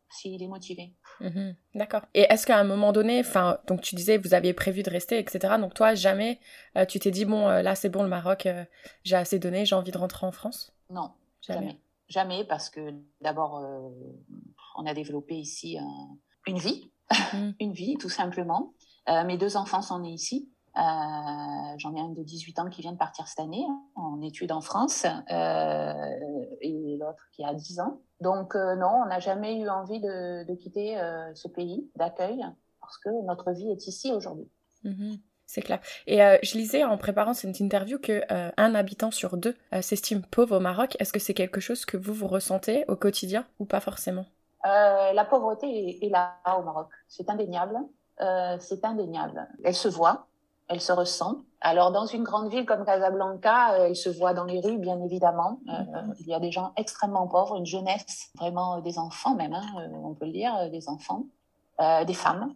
[0.09, 0.93] s'il est motivé.
[1.21, 1.55] Mhm.
[1.75, 2.01] D'accord.
[2.13, 5.19] Et est-ce qu'à un moment donné, enfin, donc tu disais vous aviez prévu de rester,
[5.19, 5.55] etc.
[5.59, 6.39] Donc toi, jamais
[6.77, 8.63] euh, tu t'es dit bon, euh, là c'est bon, le Maroc, euh,
[9.03, 10.73] j'ai assez donné, j'ai envie de rentrer en France?
[10.89, 11.79] Non, jamais.
[12.07, 12.43] jamais.
[12.43, 13.63] parce que d'abord,
[14.77, 15.77] on a développé ici
[16.47, 16.91] une vie,
[17.33, 17.55] mhm.
[17.59, 18.73] une vie tout simplement.
[19.07, 20.49] mes deux enfants sont nés ici.
[20.77, 24.21] Euh, j'en ai un de 18 ans qui vient de partir cette année hein, en
[24.21, 25.93] études en France euh,
[26.61, 28.01] et l'autre qui a 10 ans.
[28.21, 30.97] Donc euh, non, on n'a jamais eu envie de, de quitter
[31.33, 32.45] ce pays d'accueil
[32.81, 34.49] parce que notre vie est ici aujourd'hui.
[34.83, 35.17] Mhm.
[35.45, 35.79] c'est clair.
[36.07, 40.59] Et je lisais en préparant cette interview que un habitant sur deux s'estime pauvre au
[40.59, 40.95] Maroc.
[40.99, 44.25] Est-ce que c'est quelque chose que vous vous ressentez au quotidien ou pas forcément?
[44.63, 46.87] La pauvreté est, est, là au Maroc.
[47.07, 47.75] C'est indéniable.
[48.59, 49.47] c'est indéniable.
[49.63, 50.28] Elle se voit
[50.69, 51.37] elle se ressent.
[51.61, 55.01] Alors, dans une grande ville comme Casablanca, euh, elle se voit dans les rues, bien
[55.01, 55.59] évidemment.
[55.67, 56.15] Euh, mhm.
[56.19, 59.89] il y a des gens extrêmement pauvres, une jeunesse, vraiment euh, des enfants même, hein,
[59.93, 61.25] on peut le dire, des enfants,
[61.79, 62.53] des femmes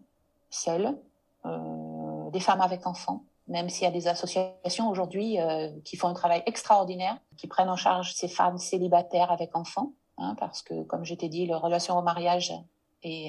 [0.50, 0.96] seules,
[1.44, 3.24] des femmes avec enfants.
[3.48, 7.68] même s'il y a des associations aujourd'hui euh, qui font un travail extraordinaire, qui prennent
[7.68, 11.58] en charge ces femmes célibataires avec enfants, hein, parce que, comme je t'ai dit, la
[11.58, 12.52] relation au mariage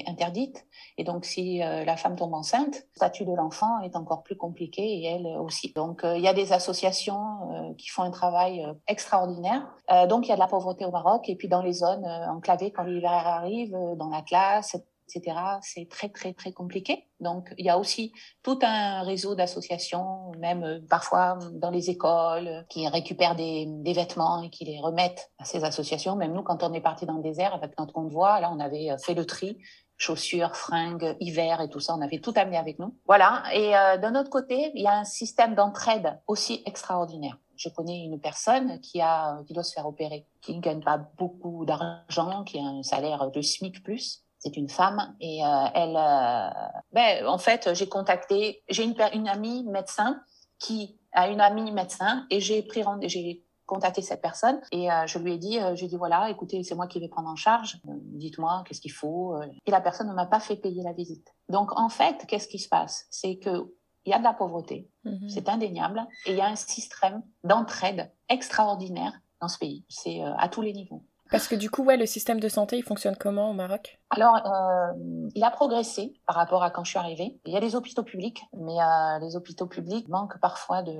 [0.06, 0.66] interdite.
[0.98, 4.36] Et donc, si euh, la femme tombe enceinte, le statut de l'enfant est encore plus
[4.36, 5.72] compliqué et elle aussi.
[5.74, 9.66] Donc, euh, il y a des associations qui font un travail extraordinaire.
[10.08, 12.70] donc, il y a de la pauvreté au Maroc et puis dans les zones enclavées
[12.70, 17.06] quand l'hiver arrive, dans la classe, C'est très, très, très compliqué.
[17.20, 22.66] Donc, il y a aussi tout un réseau d'associations, même euh, parfois dans les écoles,
[22.68, 26.16] qui récupèrent des, vêtements et qui les remettent à ces associations.
[26.16, 28.90] Même nous, quand on est parti dans le désert avec notre convoi, là, on avait
[28.90, 29.58] euh, fait le tri
[29.98, 32.94] chaussures, fringues, hiver et tout ça, on avait tout amené avec nous.
[33.06, 33.42] Voilà.
[33.54, 37.38] Et euh, d'un autre côté, il y a un système d'entraide aussi extraordinaire.
[37.56, 40.98] Je connais une personne qui a qui doit se faire opérer, qui ne gagne pas
[41.16, 45.96] beaucoup d'argent, qui a un salaire de SMIC plus, c'est une femme et euh, elle,
[45.96, 46.50] euh,
[46.92, 50.20] ben, en fait, j'ai contacté, j'ai une, une amie médecin
[50.60, 55.18] qui a une amie médecin et j'ai pris j'ai contacté cette personne et euh, je
[55.18, 57.80] lui ai dit, j'ai dit voilà, écoutez, c'est moi qui vais prendre en charge.
[57.84, 59.36] Dites-moi qu'est-ce qu'il faut.
[59.66, 61.34] Et la personne ne m'a pas fait payer la visite.
[61.48, 63.06] Donc en fait, qu'est-ce qui se passe?
[63.10, 65.28] C'est que il y a de la pauvreté, mm-hmm.
[65.28, 69.84] c'est indéniable, et il y a un système d'entraide extraordinaire dans ce pays.
[69.88, 71.02] C'est à tous les niveaux.
[71.30, 73.98] Parce que du coup, ouais, le système de santé, il fonctionne comment au Maroc?
[74.10, 77.38] Alors, euh, il a progressé par rapport à quand je suis arrivée.
[77.44, 80.92] Il y a des hôpitaux publics, mais euh, les hôpitaux publics manquent parfois de,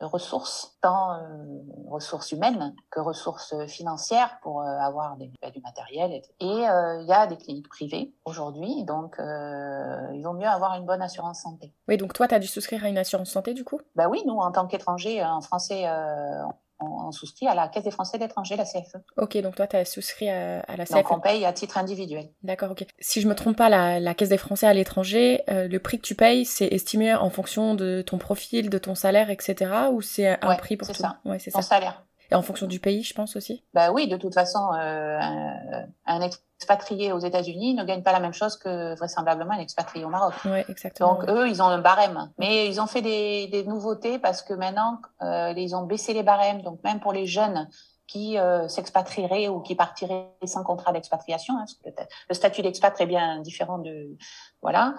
[0.00, 1.20] de ressources, tant euh,
[1.88, 6.20] ressources humaines que ressources financières pour euh, avoir des, bah, du matériel.
[6.40, 10.84] Et euh, il y a des cliniques privées aujourd'hui, donc il vaut mieux avoir une
[10.84, 11.72] bonne assurance santé.
[11.88, 13.80] Oui, donc toi, tu as dû souscrire à une assurance santé du coup?
[13.94, 15.84] Bah oui, nous, en tant qu'étrangers, en français,
[16.80, 18.96] on, souscrit à la Caisse des Français d'étrangers, la CFE.
[19.16, 20.94] Ok, donc toi, tu as souscrit à, la CFE.
[20.94, 22.30] Donc on paye à titre individuel.
[22.42, 22.86] D'accord, ok.
[22.98, 26.06] Si je me trompe pas, la, Caisse des Français à l'étranger, euh, le prix que
[26.06, 29.70] tu payes, c'est estimé en fonction de ton profil, de ton salaire, etc.
[29.92, 31.18] Ou c'est un prix pour tout ça.
[31.24, 31.58] Ouais, c'est ça.
[31.58, 32.06] Ton salaire.
[32.30, 33.64] Et en fonction du pays, je pense aussi?
[33.72, 36.20] Bah oui, de toute façon, euh, un, un,
[36.58, 40.34] expatrié aux États-Unis ne gagne pas la même chose que vraisemblablement un expatrié au Maroc.
[40.68, 41.14] Exactement.
[41.14, 42.30] Donc eux, ils ont un barème.
[42.38, 46.22] Mais ils ont fait des, des nouveautés parce que maintenant, euh, ils ont baissé les
[46.22, 46.62] barèmes.
[46.62, 47.68] Donc même pour les jeunes
[48.06, 51.64] qui euh, s'expatrieraient ou qui partiraient sans contrat d'expatriation, hein,
[52.28, 54.16] le statut d'expat est bien différent de
[54.62, 54.94] voilà,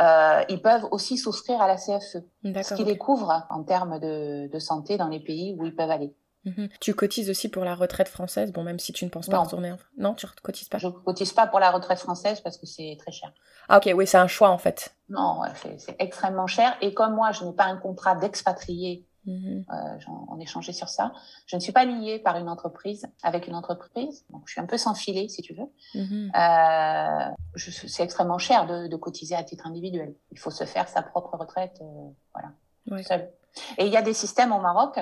[0.00, 4.48] euh, ils peuvent aussi souscrire à la CFE, ce qui les couvre en termes de,
[4.52, 6.14] de santé dans les pays où ils peuvent aller.
[6.44, 6.68] Mhm.
[6.80, 9.72] Tu cotises aussi pour la retraite française, bon, même si tu ne penses pas retourner.
[9.72, 9.78] En...
[9.98, 10.78] Non, tu ne cotises pas?
[10.78, 13.32] Je ne cotise pas pour la retraite française parce que c'est très cher.
[13.68, 14.94] Ah, ok, oui, c'est un choix en fait.
[15.08, 15.42] Non,
[15.78, 16.76] c'est extrêmement cher.
[16.80, 19.64] Et comme moi, je n'ai pas un contrat d'expatrié, mhm.
[19.70, 19.98] euh,
[20.28, 21.12] on échangeait sur ça,
[21.46, 24.24] je ne suis pas liée par une entreprise avec une entreprise.
[24.30, 25.68] Donc, je suis un peu sans filet, si tu veux.
[25.94, 26.32] Mhm.
[26.34, 30.14] euh, c'est extrêmement cher de, de, cotiser à titre individuel.
[30.32, 33.30] Il faut se faire sa propre retraite, euh, voilà, seul.
[33.76, 34.98] Et il y a des systèmes au Maroc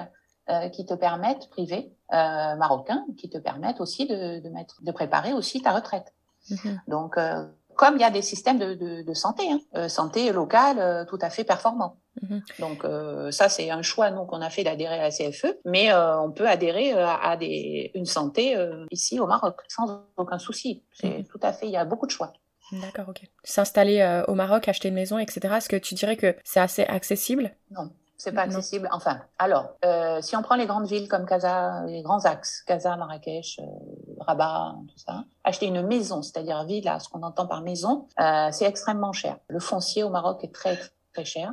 [0.51, 4.93] euh, qui te permettent, privés, euh, marocains, qui te permettent aussi de, de, mettre, de
[4.93, 6.15] préparer aussi ta retraite.
[6.49, 6.81] Mhm.
[6.89, 7.45] Donc, euh,
[7.77, 11.19] comme il y a des systèmes de, de, de santé, hein, euh, santé locale tout
[11.21, 11.97] à fait performants.
[12.23, 12.43] Mhm.
[12.61, 12.87] Donc
[13.31, 16.49] ça, c'est un choix nous qu'on a fait d'adhérer à la CFE, mais on peut
[16.49, 18.57] adhérer à, des, une santé
[18.91, 20.83] ici au Maroc sans aucun souci.
[20.95, 21.25] C'est mhm.
[21.27, 22.33] tout à fait, il y a beaucoup de choix.
[22.73, 23.21] D'accord, ok.
[23.45, 25.55] S'installer au Maroc, acheter une maison, etc.
[25.59, 27.55] Est-ce que tu dirais que c'est assez accessible?
[27.71, 27.91] Non.
[28.19, 28.89] C'est pas accessible.
[28.93, 32.97] Enfin, alors, euh, si on prend les grandes villes comme Casa, les grands axes, Casa,
[32.97, 33.65] Marrakech, euh,
[34.21, 38.65] Rabat, tout ça, acheter une maison, c'est-à-dire villa, ce qu'on entend par maison, euh, c'est
[38.65, 39.39] extrêmement cher.
[39.49, 40.77] Le foncier au Maroc est très
[41.13, 41.53] très cher.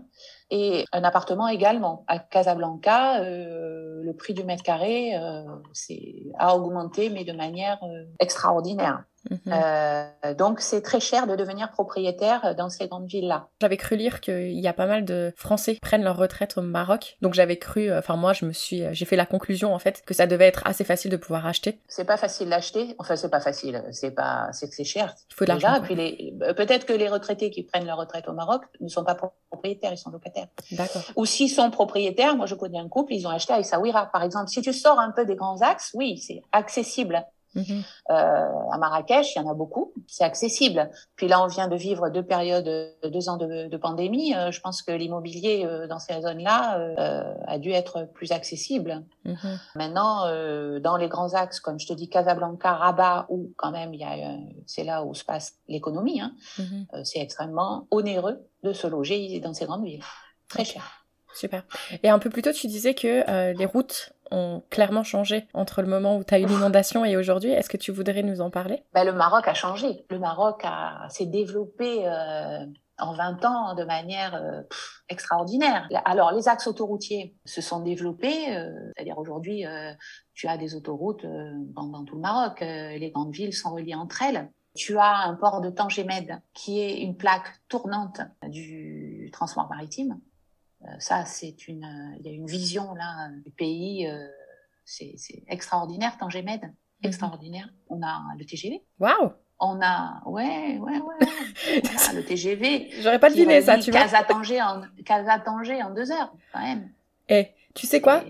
[0.50, 2.04] Et un appartement également.
[2.08, 7.80] À Casablanca, euh, le prix du mètre carré euh, c'est a augmenté, mais de manière
[7.84, 9.04] euh, extraordinaire.
[9.30, 9.40] Mhm.
[9.48, 13.48] Euh, donc c'est très cher de devenir propriétaire dans ces grandes villes-là.
[13.62, 16.62] J'avais cru lire qu'il y a pas mal de Français qui prennent leur retraite au
[16.62, 17.18] Maroc.
[17.22, 19.80] Donc j'avais cru, euh, enfin moi je me suis, euh, j'ai fait la conclusion en
[19.80, 21.80] fait que ça devait être assez facile de pouvoir acheter.
[21.88, 22.96] C'est pas facile d'acheter.
[23.00, 23.84] Enfin c'est pas facile.
[23.92, 25.14] C'est pas, c'est que c'est cher.
[25.32, 25.82] Il faut de l'argent.
[25.82, 29.18] Puis les, peut-être que les retraités qui prennent leur retraite au Maroc ne sont pas
[29.50, 30.48] propriétaires, ils sont locataires.
[30.72, 31.02] D'accord.
[31.16, 34.24] Ou s'ils sont propriétaires, moi je connais un couple, ils ont acheté à Essaouira par
[34.24, 34.50] exemple.
[34.50, 37.26] Si tu sors un peu des grands axes, oui c'est accessible.
[37.56, 37.84] Mhm.
[38.12, 39.94] Euh, à Marrakech, il y en a beaucoup.
[40.08, 40.90] C'est accessible.
[41.16, 42.70] Puis là, on vient de vivre deux périodes,
[43.04, 44.36] deux ans de, de pandémie.
[44.36, 49.04] Euh, je pense que l'immobilier euh, dans ces zones-là euh, a dû être plus accessible.
[49.24, 49.60] Mhm.
[49.76, 50.26] Maintenant,
[50.80, 54.04] dans les grands axes, comme je te dis, Casablanca, Rabat, où quand même, il y
[54.04, 56.22] a, c'est là où se passe l'économie.
[56.22, 56.86] Hein, mhm.
[57.04, 60.04] c'est extrêmement onéreux de se loger dans ces grandes villes.
[60.48, 60.84] Très cher.
[61.36, 61.64] Super.
[62.02, 65.88] Et un peu plus tôt, tu disais que les routes ont clairement changé entre le
[65.88, 67.52] moment où tu as eu l'inondation et aujourd'hui.
[67.52, 68.84] Est-ce que tu voudrais nous en parler?
[68.94, 70.06] Ben, Le Maroc a changé.
[70.10, 72.66] Le Maroc a, s'est développé euh,
[72.98, 74.62] en 20 ans de manière euh,
[75.10, 75.88] extraordinaire.
[76.06, 79.92] Alors, les axes autoroutiers se sont développés, euh, c'est-à-dire aujourd'hui, euh,
[80.34, 84.22] tu as des autoroutes dans, dans, tout le Maroc, les grandes villes sont reliées entre
[84.22, 84.50] elles.
[84.76, 88.20] Tu as un port de Tangemed qui est une plaque tournante
[88.50, 90.20] du transport maritime.
[91.00, 94.08] Ça, c'est une, il y a une vision là du pays,
[94.86, 95.16] c'est
[95.48, 96.74] extraordinaire, Tangemed, mhm.
[97.04, 97.70] extraordinaire.
[97.90, 98.84] On a le TGV.
[99.00, 101.82] Waouh on a, ouais, ouais, ouais.
[102.14, 102.90] le TGV.
[103.02, 104.02] J'aurais pas deviné ça, tu vois.
[104.02, 106.90] Casa-Tanger en, en deux heures, quand même.
[107.30, 108.24] Eh, tu sais quoi?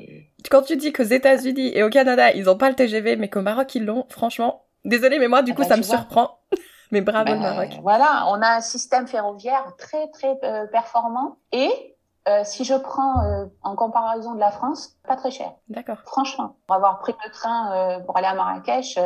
[0.49, 3.41] Quand tu dis qu'aux États-Unis et au Canada, ils ont pas le TGV, mais qu'au
[3.41, 6.39] Maroc, ils l'ont, franchement, désolé, mais moi, du ah coup, bah, ça me surprend.
[6.91, 7.69] mais bravo, le ben, Maroc.
[7.81, 11.94] Voilà, on a un système ferroviaire très, très euh, performant et
[12.27, 15.51] euh, si je prends euh, en comparaison de la France, pas très cher.
[15.69, 15.97] D'accord.
[16.05, 18.97] Franchement, pour avoir pris le train pour aller à Marrakech,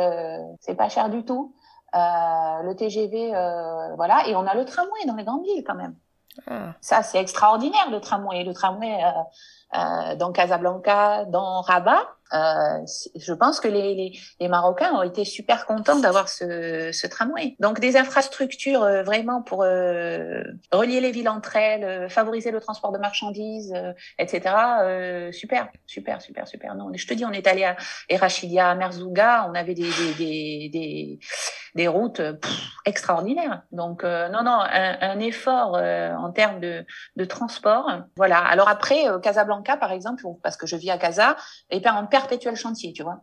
[0.60, 1.54] c'est pas cher du tout.
[1.94, 5.74] Euh, le TGV, euh, voilà, et on a le tramway dans les grandes villes quand
[5.74, 5.96] même.
[6.46, 6.74] Ah.
[6.80, 8.44] Ça, c'est extraordinaire le tramway.
[8.44, 9.02] Le tramway
[9.74, 15.02] euh, euh, dans Casablanca, dans Rabat, euh, je pense que les, les, les, Marocains ont
[15.02, 17.56] été super contents d'avoir ce, ce, tramway.
[17.58, 22.60] Donc des infrastructures euh, vraiment pour euh, relier les villes entre elles, euh, favoriser le
[22.60, 23.74] transport de marchandises,
[24.18, 24.54] etc.
[25.32, 26.74] super, super, super, super.
[26.74, 27.76] Non, je te dis, on est allé à
[28.08, 31.18] Erachidia, à Merzouga, on avait des, des, des, des,
[31.74, 32.22] des routes
[32.84, 33.62] extraordinaires.
[33.72, 36.84] Donc non, non, un, un effort en termes de,
[37.16, 37.90] de transport.
[38.16, 38.38] Voilà.
[38.38, 41.36] Alors après, Casablanca, par exemple, parce que je vis à Casa,
[41.70, 43.22] et en perpétuel chantier, tu vois.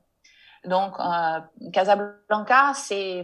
[0.66, 3.24] Donc, euh, Casablanca, c'est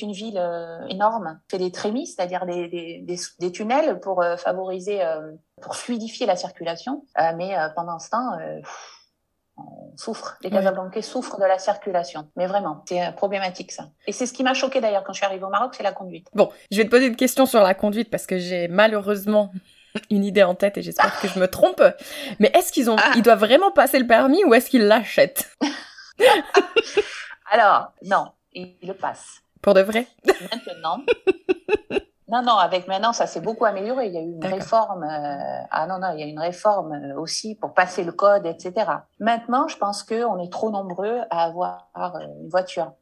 [0.00, 1.38] une ville euh, énorme.
[1.50, 5.00] C'est des trémies, c'est-à-dire des, des, des, tunnels pour euh, favoriser,
[5.60, 7.04] pour fluidifier la circulation.
[7.36, 8.38] mais pendant ce temps,
[9.56, 10.38] on souffre.
[10.42, 12.28] Les Casablancais souffrent de la circulation.
[12.36, 13.90] Mais vraiment, c'est problématique ça.
[14.06, 15.92] Et c'est ce qui m'a choqué d'ailleurs quand je suis arrivée au Maroc, c'est la
[15.92, 16.28] conduite.
[16.34, 19.52] Bon, je vais te poser une question sur la conduite parce que j'ai malheureusement
[20.10, 21.82] une idée en tête et j'espère que je me trompe.
[22.38, 23.12] Mais est-ce qu'ils ont, ah.
[23.16, 25.56] ils doivent vraiment passer le permis ou est-ce qu'ils l'achètent?
[27.50, 29.42] Alors, non, ils le passent.
[29.60, 30.06] Pour de vrai?
[30.26, 31.04] Maintenant.
[32.32, 34.06] Non, non, avec maintenant, ça s'est beaucoup amélioré.
[34.06, 35.04] Il y a eu une réforme.
[35.04, 38.46] Euh, ah non, non, il y a une réforme euh, aussi pour passer le code,
[38.46, 38.90] etc.
[39.20, 42.92] Maintenant, je pense qu'on est trop nombreux à avoir euh, une voiture.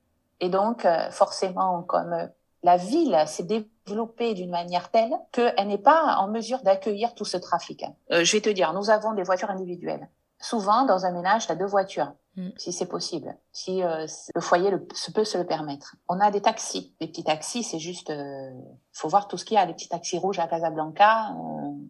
[0.41, 2.31] Et donc, forcément, comme
[2.63, 7.37] la ville s'est développée d'une manière telle qu'elle n'est pas en mesure d'accueillir tout ce
[7.37, 7.85] trafic.
[8.13, 10.09] Euh, je vais te dire, nous avons des voitures individuelles.
[10.43, 12.49] Souvent, dans un ménage, tu as deux voitures, mm.
[12.57, 15.97] si c'est possible, si euh, le foyer le, se peut se le permettre.
[16.09, 16.95] On a des taxis.
[16.99, 18.09] Les petits taxis, c'est juste...
[18.09, 18.51] Euh,
[18.93, 19.67] faut voir tout ce qu'il y a.
[19.67, 21.35] Les petits taxis rouges à Casablanca, euh,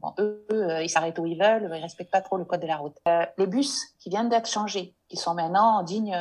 [0.01, 2.67] bon, eux, eux, ils s'arrêtent où ils veulent, ils respectent pas trop le code de
[2.67, 2.97] la route.
[3.39, 6.19] les bus qui viennent d'être changés, qui sont maintenant dignes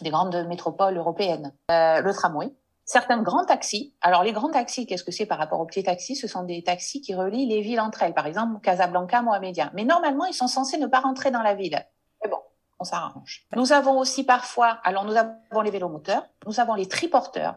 [0.00, 1.52] des grandes métropoles européennes.
[1.68, 2.52] le tramway,
[2.86, 3.92] certains grands taxis.
[4.00, 6.16] Alors les grands taxis, qu'est-ce que c'est par rapport aux petits taxis?
[6.16, 9.70] Ce sont des taxis qui relient les villes entre elles, par exemple Casablanca, Mohamedia.
[9.74, 11.84] Mais normalement, ils sont censés ne pas rentrer dans la ville.
[12.22, 12.38] Mais bon,
[12.78, 13.44] on s'arrange.
[13.54, 17.56] Nous avons aussi parfois, alors nous avons les vélomoteurs, nous avons les triporteurs.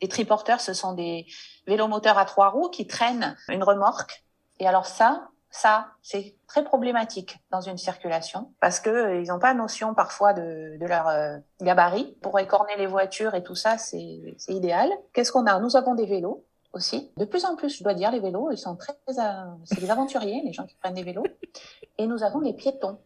[0.00, 1.26] Les triporteurs, ce sont des
[1.66, 4.24] vélomoteurs à trois roues qui traînent une remorque.
[4.58, 9.38] Et alors ça, ça, c'est très problématique dans une circulation parce que euh, ils n'ont
[9.38, 13.76] pas notion parfois de, de leur euh, gabarit pour écorner les voitures et tout ça,
[13.76, 14.90] c'est idéal.
[15.12, 15.60] Qu'est-ce qu'on a?
[15.60, 17.12] Nous avons des vélos aussi.
[17.18, 19.22] De plus en plus, je dois dire, les vélos, ils sont très, euh,
[19.64, 21.26] c'est des aventuriers, les gens qui prennent des vélos.
[21.98, 22.98] Et nous avons les piétons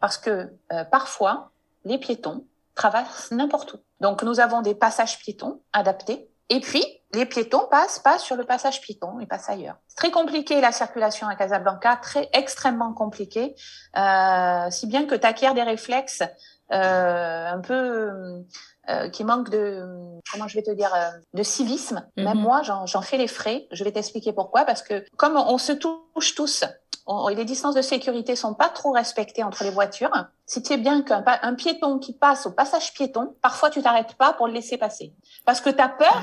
[0.00, 0.52] parce que
[0.90, 1.52] parfois,
[1.84, 2.44] les piétons
[2.74, 3.76] traversent n'importe où.
[4.00, 8.44] Donc, nous avons des passages piétons adaptés et puis, les piétons passent pas sur le
[8.44, 9.76] passage piéton, ils passent ailleurs.
[9.88, 13.54] C'est très compliqué la circulation à Casablanca, très extrêmement compliqué,
[13.96, 16.22] euh, si bien que tu acquiers des réflexes
[16.72, 18.44] euh, un peu
[18.88, 19.84] euh, qui manquent de
[20.32, 22.06] comment je vais te dire euh, de civisme.
[22.16, 22.42] Même mhm.
[22.42, 23.66] moi, j'en fais les frais.
[23.72, 26.64] Je vais t'expliquer pourquoi parce que comme on se touche tous
[27.34, 30.10] les distances de sécurité sont pas trop respectées entre les voitures.
[30.44, 34.14] Si tu sais bien qu'un un piéton qui passe au passage piéton, parfois tu t'arrêtes
[34.14, 35.12] pas pour le laisser passer.
[35.44, 36.20] Parce que tu as peur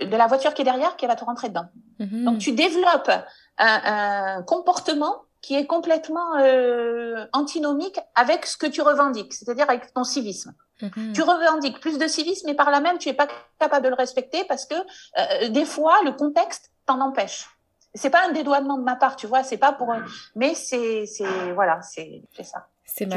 [0.00, 0.04] ah.
[0.04, 1.66] de la voiture qui est derrière qui va te rentrer dedans.
[1.98, 2.24] Mhm.
[2.24, 3.12] Donc tu développes
[3.58, 9.92] un, un, comportement qui est complètement euh, antinomique avec ce que tu revendiques, c'est-à-dire avec
[9.92, 10.54] ton civisme.
[10.80, 11.12] Mhm.
[11.12, 13.94] Tu revendiques plus de civisme, mais par là même, tu es pas capable de le
[13.94, 17.46] respecter parce que euh, des fois, le contexte t'en empêche
[17.94, 19.94] c'est pas un dédouanement de ma part, tu vois, c'est pas pour,
[20.34, 22.66] mais c'est, c'est, voilà, c'est, c'est ça.
[22.86, 23.08] C'est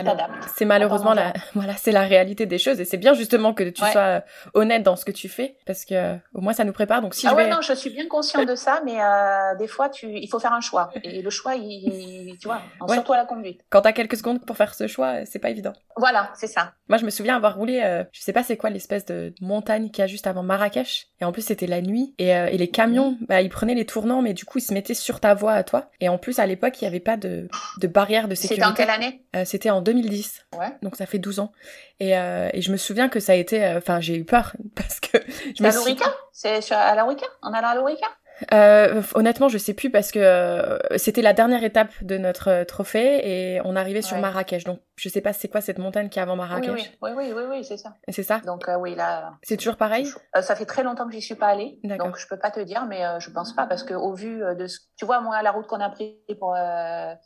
[0.56, 2.80] c'est malheureusement la voilà c'est la réalité des choses.
[2.80, 4.20] Et c'est bien justement que tu sois euh,
[4.54, 7.02] honnête dans ce que tu fais parce que au moins ça nous prépare.
[7.02, 9.68] Donc si ah je ouais non je suis bien consciente de ça mais euh, des
[9.68, 10.90] fois tu il faut faire un choix.
[11.04, 12.62] Et le choix il, tu vois
[12.94, 13.62] surtout à la conduite.
[13.70, 15.74] Quand t'as quelques secondes pour faire ce choix c'est pas évident.
[15.98, 16.74] Voilà c'est ça.
[16.88, 19.90] Moi je me souviens avoir roulé euh, je sais pas c'est quoi l'espèce de montagne
[19.90, 21.08] qu'il y a juste avant Marrakech.
[21.20, 22.16] Et en plus c'était la nuit.
[22.20, 23.28] Et, euh, et les camions mhm.
[23.28, 25.64] bah ils prenaient les tournants mais du coup ils se mettaient sur ta voie à
[25.64, 25.90] toi.
[26.00, 27.50] Et en plus à l'époque il y avait pas de
[27.80, 29.22] de barrière de sécurité c'était en quelle année?
[29.58, 30.68] C'était en 2010 Ouais.
[30.84, 31.52] Donc ça fait 12 ans.
[32.00, 33.64] Et, euh, et je me souviens que ça a été...
[33.64, 35.18] euh, Enfin, j'ai eu peur parce que...
[35.58, 36.06] Je me à l'Orica?
[36.32, 37.26] C'est à l'Orica?
[37.42, 38.08] On allant à l'Orica?
[38.54, 42.66] Euh, honnêtement, je sais plus parce que euh, c'était la dernière étape de notre euh,
[42.66, 44.64] trophée et on arrivait sur Marrakech.
[44.64, 46.72] Donc, je sais pas c'est quoi cette montagne qui est avant Marrakech.
[46.72, 47.96] Oui, oui, oui, oui, oui, c'est ça.
[48.10, 48.40] C'est ça?
[48.46, 49.34] Donc oui, là.
[49.44, 50.08] C'est toujours pareil?
[50.40, 52.86] ça fait très longtemps que j'y suis pas allée, donc je peux pas te dire,
[52.88, 55.68] mais je pense pas parce que au vu de ce, tu vois, moi, la route
[55.68, 56.56] qu'on a pris pour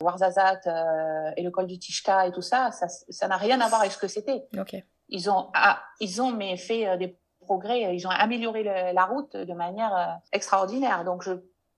[0.00, 0.66] Ouarzazate
[1.36, 3.98] et le col du Tishka et tout ça, ça n'a rien à voir avec ce
[3.98, 4.42] que c'était.
[4.58, 4.76] Ok.
[5.08, 7.18] Ils ont, ah, ils ont mais fait des
[7.52, 7.94] progrès.
[7.94, 11.04] Ils ont amélioré la route de manière euh, extraordinaire.
[11.04, 11.32] Donc, je,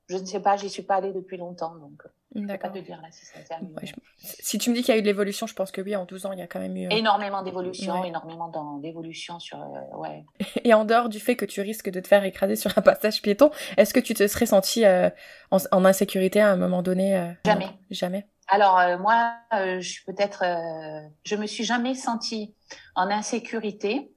[0.08, 1.74] je ne sais pas, j'y suis pas allée depuis longtemps.
[1.74, 2.02] Donc,
[2.34, 3.92] ne peux pas te dire là si ça amélioré.
[4.18, 6.04] Si tu me dis qu'il y a eu de l'évolution, je pense que oui, en
[6.04, 6.86] 12 ans, il y a quand même eu.
[6.86, 9.58] Euh, énormément d'évolution, énormément d'évolution sur.
[9.60, 10.24] Euh, ouais.
[10.64, 13.20] Et en dehors du fait que tu risques de te faire écraser sur un passage
[13.20, 14.84] piéton, est-ce que tu te serais senti
[15.50, 17.68] en, insécurité à un moment donné Jamais.
[17.90, 18.26] Jamais?
[18.48, 20.44] Alors moi, je peut-être,
[21.24, 22.54] je me suis jamais sentie
[22.94, 24.13] en insécurité euh,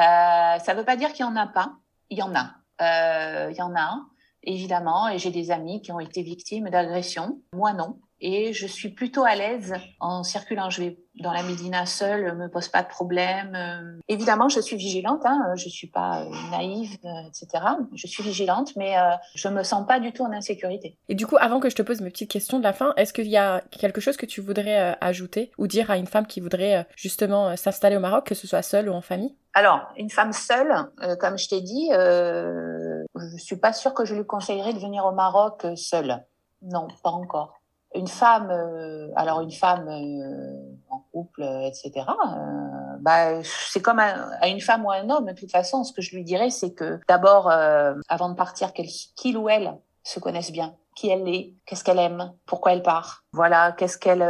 [0.00, 1.76] ça ne veut pas dire qu'il n'y en a pas.
[2.10, 2.54] Il y en a.
[2.80, 4.06] Euh, il y en a,
[4.42, 5.08] évidemment.
[5.08, 7.42] Et j'ai des amis qui ont été victimes d'agressions.
[7.52, 8.00] Moi, non.
[8.20, 10.70] Et je suis plutôt à l'aise en circulant.
[10.70, 13.54] Je vais dans la Médina seule, me pose pas de problème.
[13.54, 15.24] Euh, évidemment, je suis vigilante.
[15.24, 17.64] Hein, je suis pas euh, naïve, euh, etc.
[17.94, 20.96] Je suis vigilante, mais euh, je me sens pas du tout en insécurité.
[21.08, 23.12] Et du coup, avant que je te pose mes petites questions de la fin, est-ce
[23.12, 26.40] qu'il y a quelque chose que tu voudrais ajouter ou dire à une femme qui
[26.40, 29.34] voudrait justement s'installer au Maroc, que ce soit seule ou en famille?
[29.54, 30.72] Alors, une femme seule,
[31.20, 35.12] comme je t'ai dit, je suis pas sûre que je lui conseillerais de venir au
[35.12, 36.24] Maroc seule.
[36.62, 37.57] Non, pas encore
[37.94, 41.92] une femme, euh, alors une femme euh, en couple, etc.
[41.96, 45.26] Euh, bah, c'est comme à, une femme ou à un homme.
[45.26, 49.36] De toute façon, ce que je lui dirais, c'est que d'abord, avant de partir, qu'il
[49.36, 53.72] ou elle se connaisse bien, qui elle est, qu'est-ce qu'elle aime, pourquoi elle part, voilà,
[53.72, 54.20] qu'est-ce qu'elle,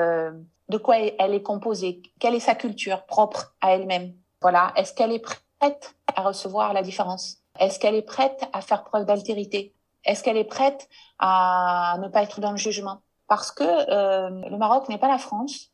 [0.68, 5.12] de quoi elle est composée, quelle est sa culture propre à elle-même, voilà, est-ce qu'elle
[5.12, 9.72] est prête à recevoir la différence, est-ce qu'elle est prête à faire preuve d'altérité,
[10.04, 13.02] est-ce qu'elle est prête à ne pas être dans le jugement?
[13.28, 15.70] Parce que euh, le Maroc n'est pas la France.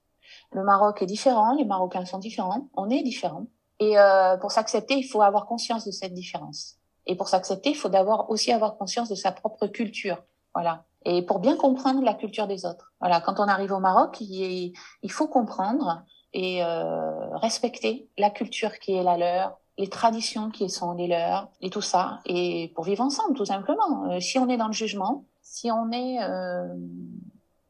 [0.52, 3.46] Le Maroc est différent, les Marocains sont différents, on est différents.
[3.80, 6.76] Et euh, pour s'accepter, il faut avoir conscience de cette différence.
[7.06, 10.22] Et pour s'accepter, il faut d'abord aussi avoir conscience de sa propre culture.
[10.54, 10.84] Voilà.
[11.04, 12.92] Et pour bien comprendre la culture des autres.
[13.00, 13.20] Voilà.
[13.20, 18.92] Quand on arrive au Maroc, il, il faut comprendre et euh, respecter la culture qui
[18.92, 22.20] est la leur, les traditions qui sont les leurs, et tout ça.
[22.26, 24.10] Et pour vivre ensemble, tout simplement.
[24.10, 26.74] Euh, si on est dans le jugement, si on est euh,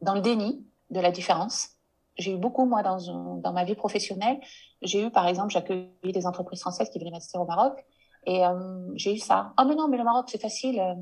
[0.05, 1.71] dans le déni de la différence.
[2.17, 4.39] J'ai eu beaucoup, moi, dans, dans ma vie professionnelle.
[4.83, 7.85] J'ai eu, par exemple, j'accueille des entreprises françaises qui venaient m'assister au Maroc.
[8.27, 9.53] Et euh, j'ai eu ça.
[9.59, 10.95] Oh, mais non, mais le Maroc, c'est facile, euh,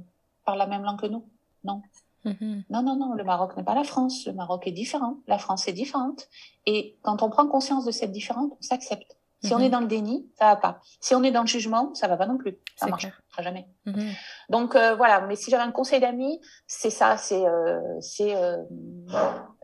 [0.47, 1.29] parle la même langue que nous.
[1.65, 1.83] Non.
[2.25, 2.65] Mm-hmm.
[2.71, 4.27] Non, non, non, le Maroc n'est pas la France.
[4.27, 5.19] Le Maroc est différent.
[5.27, 6.29] La France est différente.
[6.67, 9.17] Et quand on prend conscience de cette différence, on s'accepte.
[9.45, 9.71] Si on est mhm.
[9.71, 10.81] dans le déni, ça va pas.
[11.01, 12.57] Si on est dans le jugement, ça va pas non plus.
[12.77, 13.67] Ça marchera jamais.
[13.87, 14.13] Mhm.
[14.51, 15.21] Donc euh, voilà.
[15.23, 18.57] Mais si j'avais un conseil d'amis, c'est ça, c'est euh, c'est euh,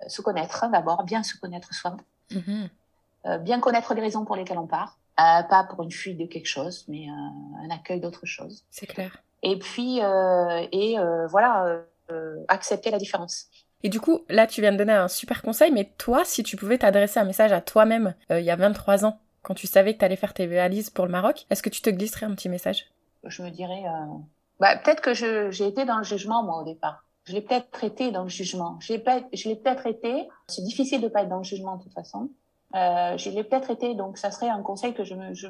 [0.08, 1.96] se connaître hein, d'abord, bien se connaître soi,
[2.32, 2.68] mhm.
[3.40, 6.84] bien connaître les raisons pour lesquelles on part, pas pour une fuite de quelque chose,
[6.88, 8.64] mais un accueil d'autre chose.
[8.70, 9.22] C'est clair.
[9.42, 10.96] Et puis et
[11.30, 11.82] voilà,
[12.48, 13.46] accepter la différence.
[13.84, 16.56] Et du coup, là, tu viens de donner un super conseil, mais toi, si tu
[16.56, 20.00] pouvais t'adresser un message à toi-même il y a 23 ans, quand tu savais que
[20.00, 22.50] tu allais faire tes valises pour le Maroc, est-ce que tu te glisserais un petit
[22.50, 22.84] message?
[23.24, 24.18] Je me dirais, euh...
[24.60, 27.02] bah, peut-être que j'ai été dans le jugement, moi, au départ.
[27.24, 28.78] Je l'ai peut-être été dans le jugement.
[28.80, 30.28] Je l'ai peut-être été.
[30.48, 32.28] C'est difficile de pas être dans le jugement, de toute façon.
[32.74, 35.48] Euh, je l'ai peut-être été, donc ça serait un conseil que je me je...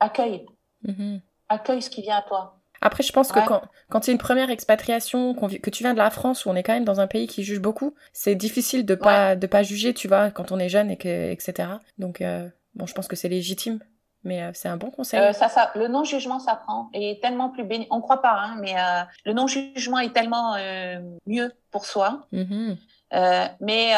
[0.00, 0.46] accueille.
[0.86, 1.20] Mm-hmm.
[1.50, 2.58] Accueille ce qui vient à toi.
[2.80, 6.10] Après, je pense que quand, quand c'est une première expatriation, que tu viens de la
[6.10, 8.94] France où on est quand même dans un pays qui juge beaucoup, c'est difficile de
[8.94, 11.68] pas de pas juger, tu vois, quand on est jeune et que etc.
[11.98, 13.78] Donc euh, Bon, je pense que c'est légitime,
[14.24, 15.20] mais euh, c'est un bon conseil.
[15.20, 17.86] Euh, ça, ça, le non-jugement s'apprend et est tellement plus béni.
[17.90, 20.56] On croit pas, hein, mais euh, le non-jugement est tellement
[21.26, 22.26] mieux pour soi.
[22.32, 22.76] Mm-hmm.
[23.60, 23.92] Mais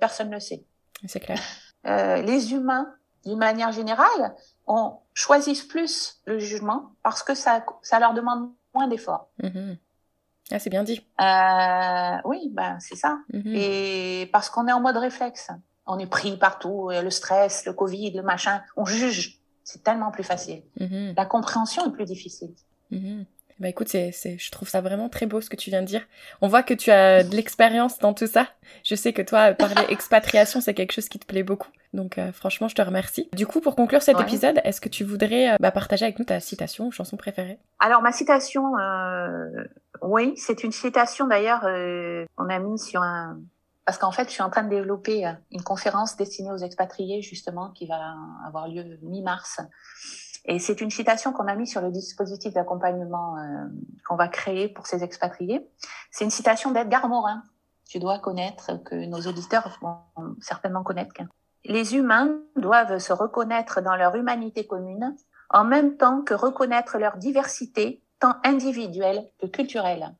[0.00, 0.64] personne ne le sait.
[1.06, 1.38] C'est clair.
[1.84, 2.92] les humains,
[3.24, 4.34] d'une manière générale,
[4.66, 9.28] on choisissent plus le jugement parce que ça, ça leur demande moins d'efforts.
[9.42, 9.76] Mm-hmm.
[10.52, 11.06] Ah, c'est bien dit.
[12.24, 13.18] Oui, ben c'est ça.
[13.32, 13.54] Mm-hmm.
[13.54, 15.50] Et parce qu'on est en mode réflexe.
[15.86, 19.38] On est pris partout, le stress, le Covid, le machin, on juge.
[19.64, 20.62] C'est tellement plus facile.
[20.78, 21.14] Mhm.
[21.16, 22.50] La compréhension est plus difficile.
[22.90, 23.24] Mhm.
[23.60, 25.86] Bah écoute, c'est, c'est, je trouve ça vraiment très beau ce que tu viens de
[25.86, 26.00] dire.
[26.40, 28.46] On voit que tu as de l'expérience dans tout ça.
[28.84, 31.68] Je sais que toi, parler expatriation, c'est quelque chose qui te plaît beaucoup.
[31.92, 33.28] Donc euh, franchement, je te remercie.
[33.34, 34.22] Du coup, pour conclure cet Ouais.
[34.22, 37.58] épisode, est-ce que tu voudrais euh, bah, partager avec nous ta citation ou chanson préférée?
[37.80, 39.64] Alors ma citation, euh,
[40.00, 43.40] oui, c'est une citation d'ailleurs euh, qu'on a mis sur un.
[43.84, 47.22] Parce qu'en fait, je suis en train de développer euh, une conférence destinée aux expatriés
[47.22, 48.14] justement qui va
[48.46, 49.60] avoir lieu mi-mars.
[50.44, 53.66] Et c'est une citation qu'on a mis sur le dispositif d'accompagnement euh,
[54.06, 55.68] qu'on va créer pour ces expatriés.
[56.10, 57.42] C'est une citation d'Edgar Morin.
[57.88, 59.98] Tu dois connaître, que nos auditeurs vont
[60.40, 61.12] certainement connaître.
[61.64, 65.14] Les humains doivent se reconnaître dans leur humanité commune
[65.50, 70.14] en même temps que reconnaître leur diversité, tant individuelle que culturelle.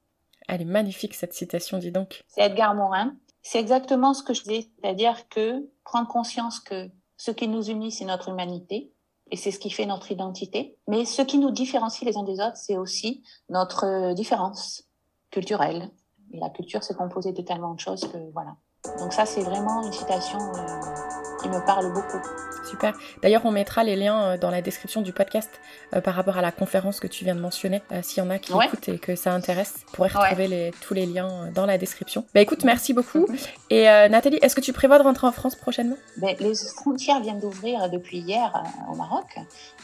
[0.49, 2.25] Elle est magnifique cette citation, dis donc.
[2.27, 3.15] C'est Edgar Morin.
[3.43, 7.93] C'est exactement ce que je dis, c'est-à-dire que prendre conscience que ce qui nous unit,
[7.93, 8.93] c'est notre humanité,
[9.31, 10.77] et c'est ce qui fait notre identité.
[10.89, 14.85] Mais ce qui nous différencie les uns des autres, c'est aussi notre euh, différence
[15.31, 15.91] culturelle.
[16.33, 18.57] Et la culture, c'est composé de tellement de choses que voilà.
[18.99, 22.21] Donc ça, c'est vraiment une citation euh, qui me parle beaucoup.
[22.69, 22.93] Super.
[23.23, 25.51] D'ailleurs, on mettra les liens euh, dans la description du podcast
[25.95, 27.83] euh, par rapport à la conférence que tu viens de mentionner.
[27.91, 28.67] Euh, S'il y en a qui Ouais.
[28.67, 30.21] écoutent et que ça intéresse, vous pourrez Ouais.
[30.21, 32.25] retrouver les, tous les liens dans la description.
[32.35, 33.27] Bah écoute, merci beaucoup.
[33.71, 35.97] Et euh, Nathalie, est-ce que tu prévois de rentrer en France prochainement?
[36.19, 38.53] Ben, les frontières viennent d'ouvrir depuis hier
[38.91, 39.27] au Maroc,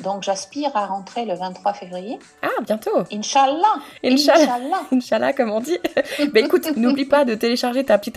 [0.01, 2.19] donc j'aspire à rentrer le 23 février.
[2.43, 5.79] Ah, bientôt Inch'Allah Inch'Allah Inch'Allah comme on dit.
[6.33, 8.17] bah écoute, n'oublie pas de télécharger ta petite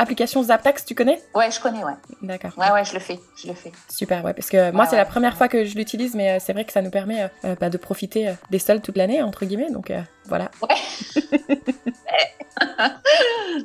[0.00, 1.20] application Zaptax, tu connais?
[1.34, 1.92] Ouais, je connais, ouais.
[2.22, 2.52] D'accord.
[2.56, 3.70] Ouais, ouais, je le fais, je le fais.
[3.88, 6.38] Super, ouais, parce que moi Ouais, c'est la première fois que je l'utilise, mais euh,
[6.40, 9.22] c'est vrai que ça nous permet euh, euh, bah, de profiter des soldes toute l'année,
[9.22, 9.92] entre guillemets, donc
[10.26, 10.50] voilà.
[10.62, 11.22] Ouais,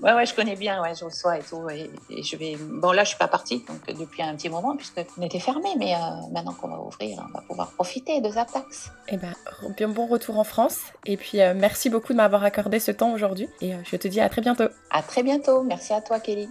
[0.02, 1.70] ouais, je connais bien, ouais, je reçois et tout.
[1.70, 2.58] Et, et je vais.
[2.58, 5.70] Bon, là, je suis pas partie donc depuis un petit moment puisque on était fermé,
[5.78, 5.98] mais euh,
[6.32, 8.92] maintenant qu'on va ouvrir, on va pouvoir profiter de Zaptax.
[9.08, 9.34] Et ben,
[9.76, 13.12] bien bon retour en France, et puis euh, merci beaucoup de m'avoir accordé ce temps
[13.14, 14.66] aujourd'hui, et euh, je te dis à très bientôt.
[14.90, 15.64] À très bientôt.
[15.64, 16.50] Merci à toi, Kelly.